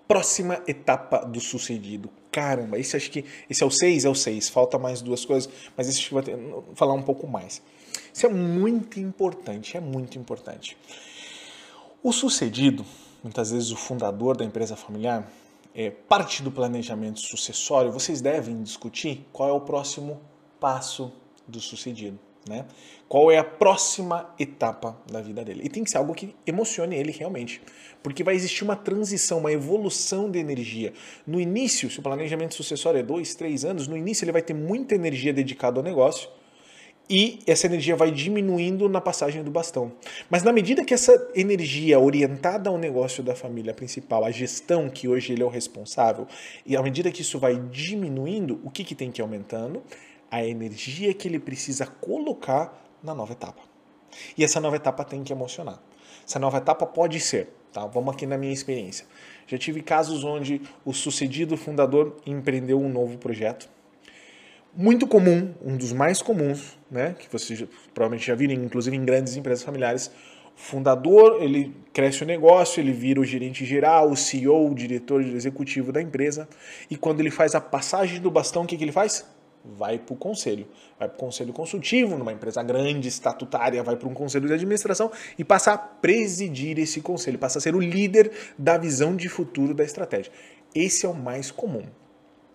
próxima 0.07 0.61
etapa 0.67 1.25
do 1.25 1.39
sucedido. 1.39 2.09
Caramba, 2.35 2.77
esse 2.77 2.97
acho 2.97 3.09
que 3.11 3.23
esse 3.49 3.63
é 3.63 3.65
o 3.65 3.71
6, 3.71 4.03
é 4.03 4.09
o 4.09 4.13
6, 4.13 4.49
falta 4.49 4.77
mais 4.77 5.01
duas 5.01 5.23
coisas, 5.23 5.49
mas 5.77 5.87
esse 5.87 5.99
acho 5.99 6.09
que 6.09 6.13
vai 6.13 6.21
ter, 6.21 6.37
falar 6.73 6.93
um 6.93 7.01
pouco 7.01 7.25
mais. 7.25 7.61
Isso 8.13 8.25
é 8.25 8.29
muito 8.29 8.99
importante, 8.99 9.77
é 9.77 9.79
muito 9.79 10.19
importante. 10.19 10.77
O 12.03 12.11
sucedido, 12.11 12.85
muitas 13.23 13.51
vezes 13.51 13.71
o 13.71 13.77
fundador 13.77 14.35
da 14.35 14.43
empresa 14.43 14.75
familiar, 14.75 15.31
é 15.73 15.89
parte 15.89 16.43
do 16.43 16.51
planejamento 16.51 17.21
sucessório, 17.21 17.89
vocês 17.89 18.19
devem 18.19 18.61
discutir 18.61 19.25
qual 19.31 19.47
é 19.47 19.53
o 19.53 19.61
próximo 19.61 20.19
passo 20.59 21.13
do 21.47 21.61
sucedido. 21.61 22.19
Né? 22.47 22.65
Qual 23.07 23.31
é 23.31 23.37
a 23.37 23.43
próxima 23.43 24.33
etapa 24.37 24.95
da 25.11 25.21
vida 25.21 25.43
dele? 25.43 25.61
E 25.63 25.69
tem 25.69 25.83
que 25.83 25.89
ser 25.89 25.97
algo 25.97 26.13
que 26.13 26.35
emocione 26.45 26.95
ele 26.95 27.11
realmente, 27.11 27.61
porque 28.03 28.23
vai 28.23 28.35
existir 28.35 28.63
uma 28.63 28.75
transição, 28.75 29.39
uma 29.39 29.51
evolução 29.51 30.29
de 30.29 30.37
energia. 30.37 30.93
No 31.25 31.39
início, 31.39 31.89
se 31.89 31.99
o 31.99 32.03
planejamento 32.03 32.53
sucessório 32.53 32.99
é 32.99 33.03
dois, 33.03 33.33
três 33.33 33.65
anos, 33.65 33.87
no 33.87 33.97
início 33.97 34.23
ele 34.23 34.31
vai 34.31 34.43
ter 34.43 34.53
muita 34.53 34.93
energia 34.93 35.33
dedicada 35.33 35.79
ao 35.79 35.83
negócio 35.83 36.29
e 37.09 37.39
essa 37.45 37.67
energia 37.67 37.95
vai 37.95 38.11
diminuindo 38.11 38.89
na 38.89 38.99
passagem 38.99 39.43
do 39.43 39.51
bastão. 39.51 39.91
Mas 40.29 40.43
na 40.43 40.51
medida 40.51 40.83
que 40.83 40.93
essa 40.93 41.31
energia 41.35 41.99
orientada 41.99 42.69
ao 42.69 42.77
negócio 42.77 43.23
da 43.23 43.35
família 43.35 43.73
principal, 43.73 44.25
a 44.25 44.31
gestão 44.31 44.89
que 44.89 45.07
hoje 45.07 45.33
ele 45.33 45.43
é 45.43 45.45
o 45.45 45.49
responsável, 45.49 46.27
e 46.65 46.75
à 46.75 46.81
medida 46.81 47.11
que 47.11 47.21
isso 47.21 47.37
vai 47.37 47.55
diminuindo, 47.71 48.59
o 48.63 48.71
que, 48.71 48.83
que 48.83 48.95
tem 48.95 49.11
que 49.11 49.21
ir 49.21 49.23
aumentando? 49.23 49.83
A 50.35 50.45
energia 50.45 51.13
que 51.13 51.29
ele 51.29 51.39
precisa 51.39 51.85
colocar 51.85 52.77
na 53.01 53.15
nova 53.15 53.31
etapa. 53.31 53.61
E 54.37 54.43
essa 54.43 54.59
nova 54.59 54.75
etapa 54.75 55.05
tem 55.05 55.23
que 55.23 55.31
emocionar. 55.31 55.81
Essa 56.27 56.37
nova 56.39 56.57
etapa 56.57 56.85
pode 56.85 57.21
ser, 57.21 57.47
tá? 57.71 57.85
Vamos 57.85 58.13
aqui 58.13 58.25
na 58.25 58.37
minha 58.37 58.51
experiência. 58.51 59.05
Já 59.47 59.57
tive 59.57 59.81
casos 59.81 60.25
onde 60.25 60.61
o 60.83 60.91
sucedido 60.91 61.55
fundador 61.55 62.17
empreendeu 62.25 62.81
um 62.81 62.89
novo 62.89 63.17
projeto 63.17 63.69
muito 64.75 65.07
comum, 65.07 65.53
um 65.63 65.77
dos 65.77 65.93
mais 65.93 66.21
comuns, 66.21 66.77
né, 66.91 67.15
que 67.17 67.31
vocês 67.31 67.63
provavelmente 67.93 68.27
já 68.27 68.35
viram, 68.35 68.53
inclusive 68.53 68.93
em 68.93 69.05
grandes 69.05 69.37
empresas 69.37 69.63
familiares, 69.63 70.11
fundador, 70.53 71.41
ele 71.41 71.73
cresce 71.93 72.23
o 72.23 72.25
negócio, 72.25 72.81
ele 72.81 72.91
vira 72.91 73.21
o 73.21 73.23
gerente 73.23 73.63
geral, 73.63 74.11
o 74.11 74.17
CEO, 74.17 74.69
o 74.69 74.75
diretor 74.75 75.21
executivo 75.21 75.93
da 75.93 76.01
empresa, 76.01 76.45
e 76.89 76.97
quando 76.97 77.21
ele 77.21 77.31
faz 77.31 77.55
a 77.55 77.61
passagem 77.61 78.19
do 78.19 78.29
bastão, 78.29 78.63
o 78.63 78.65
que, 78.65 78.75
que 78.75 78.83
ele 78.83 78.91
faz? 78.91 79.25
Vai 79.77 79.97
para 79.97 80.13
o 80.13 80.17
conselho. 80.17 80.67
Vai 80.99 81.07
para 81.07 81.15
o 81.15 81.19
conselho 81.19 81.51
consultivo, 81.53 82.17
numa 82.17 82.31
empresa 82.31 82.61
grande, 82.61 83.07
estatutária, 83.07 83.81
vai 83.81 83.95
para 83.95 84.07
um 84.07 84.13
conselho 84.13 84.47
de 84.47 84.53
administração 84.53 85.11
e 85.37 85.43
passa 85.43 85.73
a 85.73 85.77
presidir 85.77 86.77
esse 86.77 87.01
conselho, 87.01 87.39
passa 87.39 87.57
a 87.57 87.61
ser 87.61 87.75
o 87.75 87.79
líder 87.79 88.31
da 88.57 88.77
visão 88.77 89.15
de 89.15 89.27
futuro 89.27 89.73
da 89.73 89.83
estratégia. 89.83 90.31
Esse 90.73 91.05
é 91.05 91.09
o 91.09 91.13
mais 91.13 91.51
comum. 91.51 91.83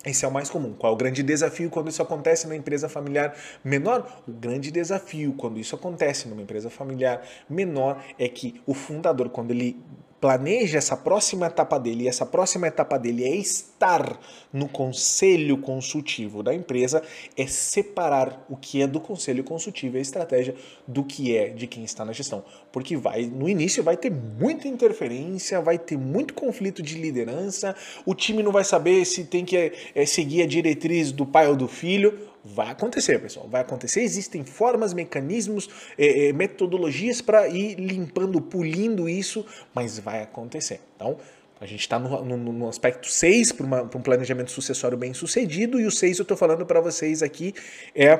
Esse 0.04 0.24
é 0.24 0.28
o 0.28 0.32
mais 0.32 0.48
comum. 0.48 0.72
Qual 0.72 0.92
é 0.92 0.94
o 0.94 0.96
grande 0.96 1.22
desafio 1.22 1.68
quando 1.68 1.88
isso 1.88 2.00
acontece 2.00 2.46
na 2.46 2.56
empresa 2.56 2.88
familiar 2.88 3.36
menor? 3.62 4.22
O 4.26 4.32
grande 4.32 4.70
desafio 4.70 5.34
quando 5.34 5.58
isso 5.58 5.74
acontece 5.74 6.26
numa 6.26 6.40
empresa 6.40 6.70
familiar 6.70 7.22
menor 7.48 8.02
é 8.18 8.26
que 8.26 8.62
o 8.66 8.72
fundador, 8.72 9.28
quando 9.28 9.50
ele 9.50 9.78
planeja 10.20 10.78
essa 10.78 10.96
próxima 10.96 11.46
etapa 11.46 11.78
dele, 11.78 12.04
e 12.04 12.08
essa 12.08 12.26
próxima 12.26 12.66
etapa 12.66 12.98
dele 12.98 13.24
é 13.24 13.34
estar 13.34 14.20
no 14.52 14.68
conselho 14.68 15.56
consultivo 15.58 16.42
da 16.42 16.54
empresa, 16.54 17.02
é 17.36 17.46
separar 17.46 18.44
o 18.48 18.56
que 18.56 18.82
é 18.82 18.86
do 18.86 19.00
conselho 19.00 19.42
consultivo 19.42 19.96
a 19.96 20.00
estratégia 20.00 20.54
do 20.86 21.02
que 21.02 21.34
é 21.34 21.48
de 21.48 21.66
quem 21.66 21.84
está 21.84 22.04
na 22.04 22.12
gestão. 22.12 22.44
Porque 22.70 22.96
vai 22.96 23.24
no 23.24 23.48
início 23.48 23.82
vai 23.82 23.96
ter 23.96 24.10
muita 24.10 24.68
interferência, 24.68 25.60
vai 25.60 25.78
ter 25.78 25.96
muito 25.96 26.34
conflito 26.34 26.82
de 26.82 26.96
liderança, 26.96 27.74
o 28.04 28.14
time 28.14 28.42
não 28.42 28.52
vai 28.52 28.64
saber 28.64 29.04
se 29.06 29.24
tem 29.24 29.44
que 29.44 29.72
é, 29.94 30.04
seguir 30.04 30.42
a 30.42 30.46
diretriz 30.46 31.12
do 31.12 31.24
pai 31.24 31.48
ou 31.48 31.56
do 31.56 31.66
filho 31.66 32.30
Vai 32.44 32.70
acontecer, 32.70 33.18
pessoal, 33.20 33.46
vai 33.48 33.60
acontecer. 33.60 34.00
Existem 34.00 34.44
formas, 34.44 34.94
mecanismos, 34.94 35.68
é, 35.98 36.28
é, 36.28 36.32
metodologias 36.32 37.20
para 37.20 37.48
ir 37.48 37.74
limpando, 37.78 38.40
pulindo 38.40 39.08
isso, 39.08 39.44
mas 39.74 39.98
vai 39.98 40.22
acontecer. 40.22 40.80
Então, 40.96 41.18
a 41.60 41.66
gente 41.66 41.80
está 41.80 41.98
no, 41.98 42.24
no, 42.24 42.36
no, 42.36 42.68
aspecto 42.68 43.06
6 43.06 43.52
para 43.52 43.82
um 43.82 44.02
planejamento 44.02 44.50
sucessório 44.50 44.96
bem 44.96 45.12
sucedido, 45.12 45.78
e 45.78 45.84
o 45.84 45.90
6 45.90 46.18
eu 46.18 46.22
estou 46.22 46.36
falando 46.36 46.64
para 46.64 46.80
vocês 46.80 47.22
aqui 47.22 47.54
é 47.94 48.16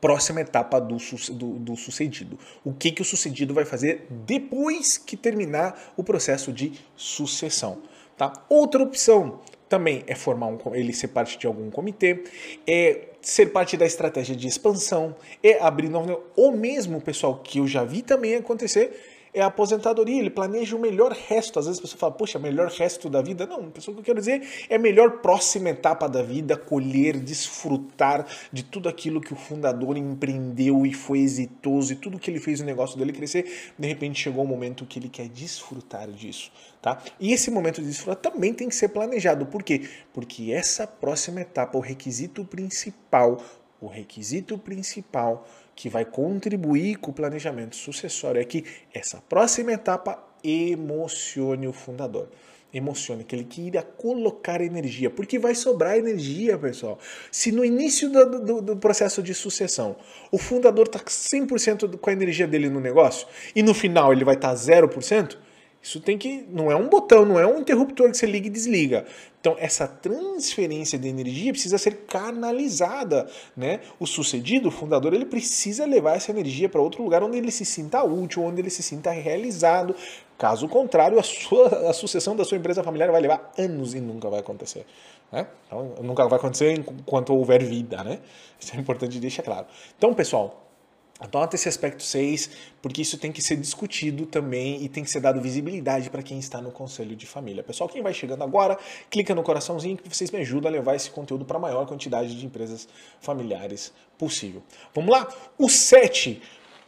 próxima 0.00 0.40
etapa 0.40 0.80
do, 0.80 0.96
do, 1.32 1.58
do, 1.60 1.76
sucedido. 1.76 2.36
O 2.64 2.72
que, 2.72 2.90
que 2.90 3.02
o 3.02 3.04
sucedido 3.04 3.54
vai 3.54 3.64
fazer 3.64 4.06
depois 4.10 4.98
que 4.98 5.16
terminar 5.16 5.92
o 5.96 6.02
processo 6.02 6.52
de 6.52 6.72
sucessão. 6.96 7.82
Tá? 8.16 8.32
Outra 8.48 8.82
opção 8.82 9.40
também 9.72 10.04
é 10.06 10.14
formar 10.14 10.48
um, 10.48 10.58
ele 10.74 10.92
ser 10.92 11.08
parte 11.08 11.38
de 11.38 11.46
algum 11.46 11.70
comitê, 11.70 12.24
é 12.66 13.08
ser 13.22 13.46
parte 13.46 13.74
da 13.74 13.86
estratégia 13.86 14.36
de 14.36 14.46
expansão, 14.46 15.16
é 15.42 15.58
abrir 15.62 15.88
novo, 15.88 16.22
ou 16.36 16.52
mesmo, 16.52 17.00
pessoal, 17.00 17.40
que 17.42 17.58
eu 17.58 17.66
já 17.66 17.82
vi 17.82 18.02
também 18.02 18.34
acontecer, 18.34 19.11
é 19.34 19.40
a 19.40 19.46
aposentadoria, 19.46 20.18
ele 20.18 20.28
planeja 20.28 20.76
o 20.76 20.78
melhor 20.78 21.12
resto. 21.12 21.58
Às 21.58 21.66
vezes 21.66 21.78
a 21.78 21.82
pessoa 21.82 21.98
fala, 21.98 22.12
poxa, 22.12 22.38
melhor 22.38 22.68
resto 22.68 23.08
da 23.08 23.22
vida. 23.22 23.46
Não, 23.46 23.70
pessoa 23.70 23.94
que 23.94 24.00
eu 24.00 24.04
quero 24.04 24.18
dizer 24.18 24.42
é 24.68 24.76
a 24.76 24.78
melhor 24.78 25.20
próxima 25.20 25.70
etapa 25.70 26.06
da 26.08 26.22
vida, 26.22 26.56
colher, 26.56 27.18
desfrutar 27.18 28.26
de 28.52 28.62
tudo 28.62 28.88
aquilo 28.88 29.20
que 29.20 29.32
o 29.32 29.36
fundador 29.36 29.96
empreendeu 29.96 30.84
e 30.84 30.92
foi 30.92 31.20
exitoso 31.20 31.92
e 31.92 31.96
tudo 31.96 32.18
que 32.18 32.30
ele 32.30 32.40
fez 32.40 32.60
o 32.60 32.64
negócio 32.64 32.98
dele 32.98 33.12
crescer. 33.12 33.72
De 33.78 33.88
repente 33.88 34.20
chegou 34.20 34.44
o 34.44 34.46
momento 34.46 34.84
que 34.84 34.98
ele 34.98 35.08
quer 35.08 35.28
desfrutar 35.28 36.10
disso, 36.10 36.52
tá? 36.82 37.02
E 37.18 37.32
esse 37.32 37.50
momento 37.50 37.80
de 37.80 37.86
desfrutar 37.86 38.16
também 38.16 38.52
tem 38.52 38.68
que 38.68 38.74
ser 38.74 38.88
planejado. 38.88 39.46
Por 39.46 39.62
quê? 39.62 39.88
Porque 40.12 40.52
essa 40.52 40.86
próxima 40.86 41.40
etapa, 41.40 41.78
o 41.78 41.80
requisito 41.80 42.44
principal, 42.44 43.42
o 43.80 43.86
requisito 43.86 44.58
principal 44.58 45.46
que 45.74 45.88
vai 45.88 46.04
contribuir 46.04 46.96
com 46.96 47.10
o 47.10 47.14
planejamento 47.14 47.76
sucessório 47.76 48.40
é 48.40 48.44
que 48.44 48.64
essa 48.92 49.22
próxima 49.28 49.72
etapa 49.72 50.22
emocione 50.44 51.66
o 51.66 51.72
fundador. 51.72 52.28
Emocione, 52.74 53.22
que 53.22 53.36
ele 53.36 53.44
queira 53.44 53.82
colocar 53.82 54.62
energia, 54.62 55.10
porque 55.10 55.38
vai 55.38 55.54
sobrar 55.54 55.98
energia, 55.98 56.56
pessoal. 56.56 56.98
Se 57.30 57.52
no 57.52 57.62
início 57.62 58.10
do, 58.10 58.40
do, 58.40 58.62
do 58.62 58.76
processo 58.76 59.22
de 59.22 59.34
sucessão 59.34 59.96
o 60.30 60.38
fundador 60.38 60.86
está 60.86 60.98
100% 60.98 61.98
com 61.98 62.10
a 62.10 62.12
energia 62.14 62.46
dele 62.46 62.70
no 62.70 62.80
negócio 62.80 63.26
e 63.54 63.62
no 63.62 63.74
final 63.74 64.10
ele 64.10 64.24
vai 64.24 64.36
estar 64.36 64.48
tá 64.48 64.54
0%, 64.54 65.36
isso 65.82 66.00
tem 66.00 66.16
que. 66.16 66.46
Não 66.48 66.70
é 66.70 66.76
um 66.76 66.88
botão, 66.88 67.24
não 67.24 67.40
é 67.40 67.46
um 67.46 67.58
interruptor 67.58 68.08
que 68.10 68.16
você 68.16 68.24
liga 68.24 68.46
e 68.46 68.50
desliga. 68.50 69.04
Então, 69.40 69.56
essa 69.58 69.88
transferência 69.88 70.96
de 70.96 71.08
energia 71.08 71.50
precisa 71.50 71.76
ser 71.76 72.04
canalizada. 72.06 73.28
Né? 73.56 73.80
O 73.98 74.06
sucedido, 74.06 74.68
o 74.68 74.70
fundador, 74.70 75.12
ele 75.12 75.24
precisa 75.24 75.84
levar 75.84 76.16
essa 76.16 76.30
energia 76.30 76.68
para 76.68 76.80
outro 76.80 77.02
lugar 77.02 77.24
onde 77.24 77.36
ele 77.36 77.50
se 77.50 77.64
sinta 77.64 78.04
útil, 78.04 78.44
onde 78.44 78.60
ele 78.60 78.70
se 78.70 78.84
sinta 78.84 79.10
realizado. 79.10 79.96
Caso 80.38 80.68
contrário, 80.68 81.18
a, 81.18 81.22
sua, 81.24 81.90
a 81.90 81.92
sucessão 81.92 82.36
da 82.36 82.44
sua 82.44 82.56
empresa 82.56 82.84
familiar 82.84 83.10
vai 83.10 83.20
levar 83.20 83.52
anos 83.58 83.94
e 83.94 84.00
nunca 84.00 84.30
vai 84.30 84.38
acontecer. 84.38 84.86
Né? 85.32 85.48
Então, 85.66 85.96
nunca 86.00 86.28
vai 86.28 86.38
acontecer 86.38 86.72
enquanto 86.78 87.34
houver 87.34 87.64
vida. 87.64 88.04
Né? 88.04 88.20
Isso 88.60 88.76
é 88.76 88.78
importante 88.78 89.18
deixar 89.18 89.42
claro. 89.42 89.66
Então, 89.98 90.14
pessoal, 90.14 90.71
Anota 91.20 91.54
esse 91.54 91.68
aspecto 91.68 92.02
6, 92.02 92.50
porque 92.80 93.00
isso 93.02 93.16
tem 93.16 93.30
que 93.30 93.40
ser 93.40 93.56
discutido 93.56 94.26
também 94.26 94.82
e 94.82 94.88
tem 94.88 95.04
que 95.04 95.10
ser 95.10 95.20
dado 95.20 95.40
visibilidade 95.40 96.10
para 96.10 96.22
quem 96.22 96.38
está 96.38 96.60
no 96.60 96.72
conselho 96.72 97.14
de 97.14 97.26
família. 97.26 97.62
Pessoal, 97.62 97.88
quem 97.88 98.02
vai 98.02 98.12
chegando 98.12 98.42
agora, 98.42 98.76
clica 99.08 99.34
no 99.34 99.42
coraçãozinho 99.42 99.96
que 99.96 100.08
vocês 100.08 100.30
me 100.30 100.40
ajudam 100.40 100.68
a 100.68 100.72
levar 100.72 100.96
esse 100.96 101.10
conteúdo 101.10 101.44
para 101.44 101.58
a 101.58 101.60
maior 101.60 101.86
quantidade 101.86 102.36
de 102.36 102.44
empresas 102.44 102.88
familiares 103.20 103.92
possível. 104.18 104.62
Vamos 104.92 105.12
lá? 105.12 105.28
O 105.56 105.68
7, 105.68 106.42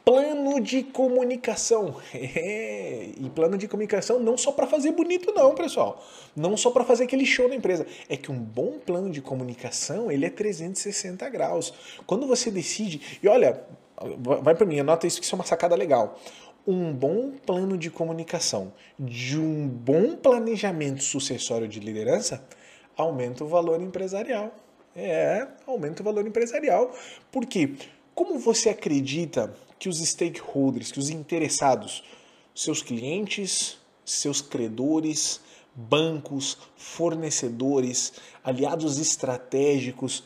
plano 0.05 0.61
de 0.61 0.83
comunicação. 0.83 1.97
É, 2.37 3.11
e 3.17 3.31
plano 3.31 3.57
de 3.57 3.69
comunicação 3.69 4.19
não 4.19 4.37
só 4.37 4.51
para 4.51 4.67
fazer 4.67 4.93
bonito 4.93 5.33
não, 5.33 5.55
pessoal. 5.55 6.05
Não 6.35 6.57
só 6.57 6.71
para 6.71 6.85
fazer 6.85 7.05
aquele 7.05 7.25
show 7.25 7.49
na 7.49 7.55
empresa. 7.55 7.87
É 8.09 8.17
que 8.17 8.31
um 8.31 8.39
bom 8.39 8.79
plano 8.79 9.11
de 9.11 9.21
comunicação, 9.21 10.11
ele 10.11 10.27
é 10.27 10.31
360 10.31 11.29
graus. 11.29 11.73
Quando 12.07 12.27
você 12.27 12.51
decide, 12.51 13.19
e 13.23 13.29
olha, 13.29 13.65
vai 14.43 14.55
para 14.55 14.67
mim, 14.67 14.79
anota 14.81 15.07
isso 15.07 15.19
que 15.19 15.25
isso 15.25 15.35
é 15.35 15.39
uma 15.39 15.45
sacada 15.45 15.75
legal. 15.75 16.19
Um 16.67 16.93
bom 16.93 17.33
plano 17.33 17.77
de 17.77 17.91
comunicação, 17.91 18.73
de 18.99 19.39
um 19.39 19.69
bom 19.69 20.17
planejamento 20.17 21.03
sucessório 21.03 21.69
de 21.69 21.79
liderança, 21.79 22.47
aumenta 22.97 23.45
o 23.45 23.49
valor 23.49 23.81
empresarial. 23.81 24.55
É, 24.97 25.47
aumenta 25.67 26.03
o 26.03 26.05
valor 26.05 26.27
empresarial. 26.27 26.95
Por 27.31 27.47
quê? 27.47 27.75
Como 28.15 28.39
você 28.39 28.71
acredita 28.71 29.55
que 29.79 29.89
os 29.89 29.99
stakeholders, 29.99 30.93
que 30.93 31.01
os 31.01 31.11
interessados, 31.11 32.05
seus 32.55 32.81
clientes, 32.81 33.79
seus 34.05 34.41
credores, 34.41 35.41
bancos, 35.75 36.57
fornecedores, 36.77 38.13
aliados 38.43 38.99
estratégicos, 38.99 40.23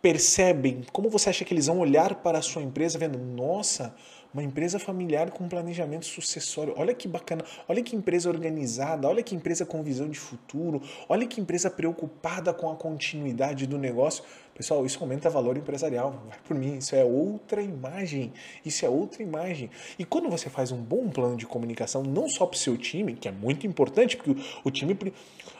percebem, 0.00 0.82
como 0.92 1.10
você 1.10 1.30
acha 1.30 1.44
que 1.44 1.52
eles 1.52 1.66
vão 1.66 1.78
olhar 1.78 2.16
para 2.16 2.38
a 2.38 2.42
sua 2.42 2.62
empresa 2.62 2.98
vendo, 2.98 3.18
nossa, 3.18 3.94
uma 4.32 4.42
empresa 4.42 4.78
familiar 4.78 5.30
com 5.30 5.48
planejamento 5.48 6.06
sucessório. 6.06 6.74
Olha 6.76 6.94
que 6.94 7.08
bacana, 7.08 7.44
olha 7.66 7.82
que 7.82 7.96
empresa 7.96 8.28
organizada, 8.28 9.08
olha 9.08 9.22
que 9.22 9.34
empresa 9.34 9.64
com 9.64 9.82
visão 9.82 10.08
de 10.08 10.18
futuro, 10.18 10.82
olha 11.08 11.26
que 11.26 11.40
empresa 11.40 11.70
preocupada 11.70 12.52
com 12.52 12.70
a 12.70 12.76
continuidade 12.76 13.66
do 13.66 13.78
negócio. 13.78 14.22
Pessoal, 14.58 14.84
isso 14.84 14.98
aumenta 15.00 15.30
valor 15.30 15.56
empresarial. 15.56 16.20
Vai 16.28 16.36
por 16.40 16.56
mim, 16.56 16.78
isso 16.78 16.96
é 16.96 17.04
outra 17.04 17.62
imagem. 17.62 18.32
Isso 18.64 18.84
é 18.84 18.88
outra 18.88 19.22
imagem. 19.22 19.70
E 19.96 20.04
quando 20.04 20.28
você 20.28 20.50
faz 20.50 20.72
um 20.72 20.82
bom 20.82 21.08
plano 21.08 21.36
de 21.36 21.46
comunicação, 21.46 22.02
não 22.02 22.28
só 22.28 22.44
para 22.44 22.56
o 22.56 22.58
seu 22.58 22.76
time, 22.76 23.14
que 23.14 23.28
é 23.28 23.30
muito 23.30 23.68
importante, 23.68 24.16
porque 24.16 24.34
o 24.64 24.70
time. 24.70 24.98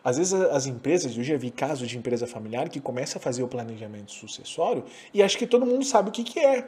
Às 0.03 0.19
vezes 0.19 0.33
as 0.33 0.67
empresas, 0.67 1.17
eu 1.17 1.23
já 1.23 1.37
vi 1.37 1.53
casos 1.53 1.89
de 1.89 1.97
empresa 1.97 2.27
familiar 2.27 2.69
que 2.69 2.81
começa 2.81 3.19
a 3.19 3.21
fazer 3.21 3.45
o 3.45 3.49
planejamento 3.49 4.11
sucessório 4.11 4.85
e 5.15 5.23
acha 5.23 5.39
que 5.39 5.47
todo 5.47 5.65
mundo 5.65 5.85
sabe 5.85 6.09
o 6.09 6.13
que, 6.13 6.25
que 6.25 6.41
é. 6.41 6.67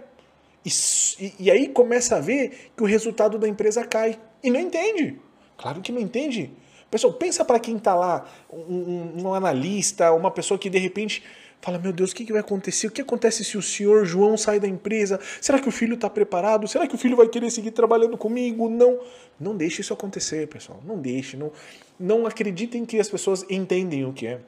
E, 0.65 1.33
e 1.39 1.51
aí 1.51 1.69
começa 1.69 2.17
a 2.17 2.21
ver 2.21 2.71
que 2.77 2.83
o 2.83 2.87
resultado 2.87 3.39
da 3.39 3.49
empresa 3.49 3.85
cai. 3.85 4.19
E 4.43 4.51
não 4.51 4.61
entende. 4.61 5.19
Claro 5.57 5.81
que 5.81 5.93
não 5.93 6.01
entende. 6.01 6.51
Pessoal, 6.91 7.13
pensa 7.13 7.45
para 7.45 7.61
quem 7.61 7.77
está 7.77 7.95
lá, 7.95 8.27
um, 8.53 9.23
um, 9.23 9.35
analista, 9.35 10.11
uma 10.13 10.31
pessoa 10.31 10.59
que 10.59 10.69
de 10.69 10.79
repente 10.79 11.23
fala: 11.61 11.79
Meu 11.79 11.93
Deus, 11.93 12.11
o 12.11 12.15
que, 12.15 12.25
que 12.25 12.33
vai 12.33 12.41
acontecer? 12.41 12.89
O 12.89 12.91
que 12.91 13.01
acontece 13.01 13.45
se 13.45 13.57
o 13.57 13.63
senhor 13.63 14.05
João 14.05 14.37
sai 14.37 14.59
da 14.59 14.67
empresa? 14.67 15.21
Será 15.41 15.61
que 15.61 15.69
o 15.69 15.73
filho 15.73 15.95
está 15.95 16.11
preparado? 16.11 16.67
Será 16.67 16.89
que 16.89 16.95
o 16.95 16.99
filho 16.99 17.17
vai 17.17 17.29
querer 17.29 17.49
seguir 17.51 17.71
trabalhando 17.71 18.19
comigo? 18.19 18.69
Não. 18.69 18.99
Não 19.39 19.57
deixe 19.57 19.83
isso 19.83 19.93
acontecer, 19.93 20.49
pessoal. 20.49 20.81
Não 20.85 20.99
deixe. 20.99 21.37
Não, 21.37 21.53
não 21.99 22.27
acreditem 22.27 22.85
que 22.85 22.99
as 22.99 23.09
pessoas 23.09 23.47
entendem 23.49 24.05
o 24.05 24.13
que 24.13 24.27
é. 24.27 24.41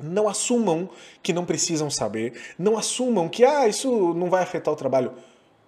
Não 0.00 0.28
assumam 0.28 0.90
que 1.22 1.32
não 1.32 1.44
precisam 1.44 1.90
saber. 1.90 2.34
Não 2.58 2.76
assumam 2.76 3.28
que 3.28 3.44
ah, 3.44 3.66
isso 3.66 4.12
não 4.14 4.28
vai 4.28 4.42
afetar 4.42 4.72
o 4.72 4.76
trabalho. 4.76 5.12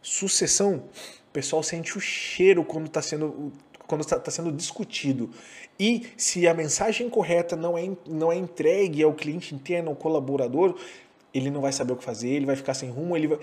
Sucessão, 0.03 0.85
o 1.29 1.33
pessoal 1.33 1.63
sente 1.63 1.97
o 1.97 2.01
cheiro 2.01 2.65
quando 2.65 2.87
está 2.87 3.03
sendo 3.03 3.53
quando 3.91 4.03
está 4.03 4.21
tá 4.21 4.31
sendo 4.31 4.53
discutido. 4.53 5.31
E 5.79 6.07
se 6.17 6.47
a 6.47 6.55
mensagem 6.55 7.11
correta 7.11 7.57
não 7.57 7.77
é, 7.77 7.91
não 8.07 8.31
é 8.31 8.37
entregue 8.37 9.03
ao 9.03 9.13
cliente 9.13 9.53
interno, 9.53 9.91
ao 9.91 9.97
colaborador, 9.97 10.79
ele 11.35 11.51
não 11.51 11.61
vai 11.61 11.73
saber 11.73 11.95
o 11.95 11.97
que 11.97 12.05
fazer, 12.05 12.29
ele 12.29 12.47
vai 12.47 12.55
ficar 12.55 12.75
sem 12.75 12.89
rumo, 12.89 13.17
ele 13.17 13.27
vai, 13.27 13.39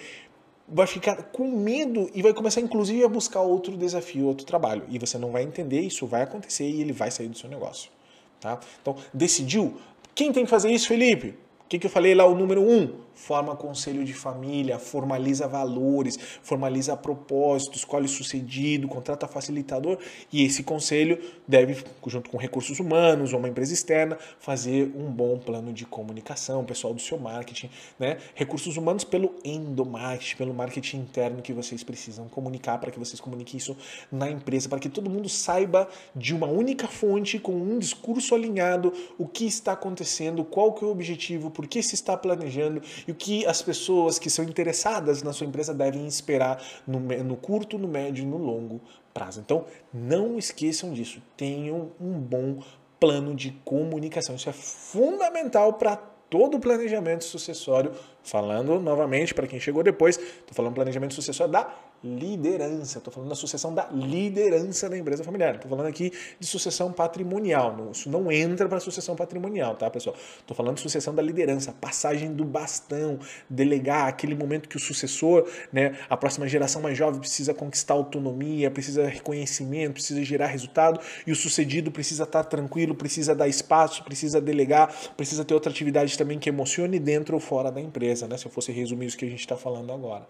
vai 0.65 0.87
ficar 0.87 1.17
com 1.23 1.51
medo 1.51 2.09
e 2.13 2.21
vai 2.21 2.33
começar, 2.33 2.61
inclusive, 2.61 3.03
a 3.03 3.09
buscar 3.09 3.41
outro 3.41 3.75
desafio, 3.75 4.25
outro 4.25 4.45
trabalho. 4.45 4.83
E 4.87 4.97
você 4.97 5.17
não 5.17 5.31
vai 5.31 5.43
entender, 5.43 5.81
isso 5.81 6.07
vai 6.07 6.21
acontecer 6.21 6.65
e 6.65 6.79
ele 6.79 6.93
vai 6.93 7.11
sair 7.11 7.27
do 7.27 7.37
seu 7.37 7.49
negócio. 7.49 7.91
Tá? 8.39 8.57
Então, 8.81 8.95
decidiu? 9.13 9.77
Quem 10.15 10.31
tem 10.31 10.45
que 10.45 10.49
fazer 10.49 10.71
isso, 10.71 10.87
Felipe? 10.87 11.29
O 11.65 11.67
que, 11.67 11.77
que 11.77 11.87
eu 11.87 11.91
falei 11.91 12.15
lá? 12.15 12.25
O 12.25 12.35
número 12.35 12.61
um, 12.61 12.93
forma 13.17 13.55
conselho 13.55 14.05
de 14.05 14.13
família, 14.13 14.77
formaliza 14.77 15.47
valores, 15.47 16.17
formaliza 16.41 16.95
propósitos, 16.95 17.79
escolhe 17.79 18.07
sucedido, 18.07 18.87
contrata 18.87 19.27
facilitador 19.27 19.97
e 20.31 20.43
esse 20.45 20.63
conselho 20.63 21.19
deve, 21.47 21.83
junto 22.05 22.29
com 22.29 22.37
recursos 22.37 22.79
humanos 22.79 23.33
ou 23.33 23.39
uma 23.39 23.49
empresa 23.49 23.73
externa, 23.73 24.17
fazer 24.39 24.91
um 24.95 25.11
bom 25.11 25.37
plano 25.39 25.73
de 25.73 25.85
comunicação, 25.85 26.63
pessoal 26.63 26.93
do 26.93 27.01
seu 27.01 27.17
marketing, 27.17 27.69
né? 27.99 28.17
Recursos 28.35 28.77
humanos 28.77 29.03
pelo 29.03 29.35
endomarketing, 29.43 30.37
pelo 30.37 30.53
marketing 30.53 30.97
interno 30.97 31.41
que 31.41 31.51
vocês 31.51 31.83
precisam 31.83 32.27
comunicar 32.29 32.77
para 32.77 32.91
que 32.91 32.99
vocês 32.99 33.19
comuniquem 33.19 33.57
isso 33.57 33.75
na 34.11 34.29
empresa, 34.29 34.69
para 34.69 34.79
que 34.79 34.89
todo 34.89 35.09
mundo 35.09 35.27
saiba 35.27 35.87
de 36.15 36.35
uma 36.35 36.47
única 36.47 36.87
fonte, 36.87 37.39
com 37.39 37.53
um 37.53 37.79
discurso 37.79 38.35
alinhado, 38.35 38.93
o 39.17 39.27
que 39.27 39.45
está 39.45 39.71
acontecendo, 39.73 40.43
qual 40.45 40.73
que 40.73 40.83
é 40.83 40.87
o 40.87 40.91
objetivo, 40.91 41.49
por 41.49 41.67
que 41.67 41.81
se 41.81 41.95
está 41.95 42.15
planejando 42.15 42.81
e 43.07 43.11
o 43.11 43.15
que 43.15 43.45
as 43.45 43.61
pessoas 43.61 44.19
que 44.19 44.29
são 44.29 44.43
interessadas 44.43 45.23
na 45.23 45.31
sua 45.31 45.47
empresa 45.47 45.73
devem 45.73 46.05
esperar 46.05 46.61
no, 46.85 46.99
no 46.99 47.37
curto, 47.37 47.77
no 47.77 47.87
médio 47.87 48.23
e 48.23 48.27
no 48.27 48.37
longo 48.37 48.81
prazo. 49.13 49.39
Então, 49.39 49.65
não 49.93 50.37
esqueçam 50.37 50.91
disso. 50.91 51.21
Tenham 51.37 51.91
um 51.99 52.19
bom 52.19 52.59
plano 52.99 53.33
de 53.33 53.51
comunicação. 53.63 54.35
Isso 54.35 54.49
é 54.49 54.53
fundamental 54.53 55.73
para 55.73 55.95
todo 56.29 56.57
o 56.57 56.59
planejamento 56.59 57.23
sucessório 57.23 57.91
Falando 58.27 58.77
novamente 58.77 59.33
para 59.33 59.47
quem 59.47 59.57
chegou 59.57 59.81
depois, 59.81 60.17
estou 60.17 60.53
falando 60.53 60.73
planejamento 60.73 61.13
sucessório 61.13 61.53
da 61.53 61.73
liderança. 62.03 62.97
Estou 62.97 63.11
falando 63.11 63.29
da 63.29 63.35
sucessão 63.35 63.73
da 63.73 63.87
liderança 63.91 64.89
da 64.89 64.97
empresa 64.97 65.23
familiar. 65.23 65.55
Estou 65.55 65.69
falando 65.69 65.87
aqui 65.87 66.11
de 66.39 66.45
sucessão 66.45 66.91
patrimonial. 66.91 67.89
Isso 67.91 68.09
não 68.09 68.31
entra 68.31 68.67
para 68.67 68.79
sucessão 68.79 69.15
patrimonial, 69.15 69.75
tá, 69.75 69.89
pessoal? 69.89 70.15
Estou 70.39 70.55
falando 70.55 70.75
de 70.75 70.81
sucessão 70.81 71.13
da 71.15 71.21
liderança, 71.21 71.71
passagem 71.71 72.33
do 72.33 72.43
bastão, 72.43 73.19
delegar 73.49 74.07
aquele 74.07 74.35
momento 74.35 74.67
que 74.69 74.77
o 74.77 74.79
sucessor, 74.79 75.47
né, 75.71 75.97
a 76.09 76.17
próxima 76.17 76.47
geração 76.47 76.81
mais 76.81 76.97
jovem 76.97 77.19
precisa 77.19 77.53
conquistar 77.53 77.93
autonomia, 77.93 78.69
precisa 78.69 79.07
reconhecimento, 79.07 79.93
precisa 79.93 80.23
gerar 80.23 80.47
resultado 80.47 80.99
e 81.25 81.31
o 81.31 81.35
sucedido 81.35 81.91
precisa 81.91 82.23
estar 82.23 82.43
tranquilo, 82.43 82.93
precisa 82.93 83.33
dar 83.33 83.47
espaço, 83.47 84.03
precisa 84.03 84.41
delegar, 84.41 84.93
precisa 85.15 85.45
ter 85.45 85.53
outra 85.53 85.71
atividade 85.71 86.17
também 86.17 86.37
que 86.37 86.49
emocione 86.49 86.99
dentro 86.99 87.35
ou 87.35 87.39
fora 87.39 87.71
da 87.71 87.81
empresa, 87.81 88.16
né? 88.25 88.37
Se 88.37 88.45
eu 88.45 88.51
fosse 88.51 88.71
resumir 88.71 89.07
isso 89.07 89.17
que 89.17 89.25
a 89.25 89.29
gente 89.29 89.41
está 89.41 89.57
falando 89.57 89.91
agora. 89.91 90.25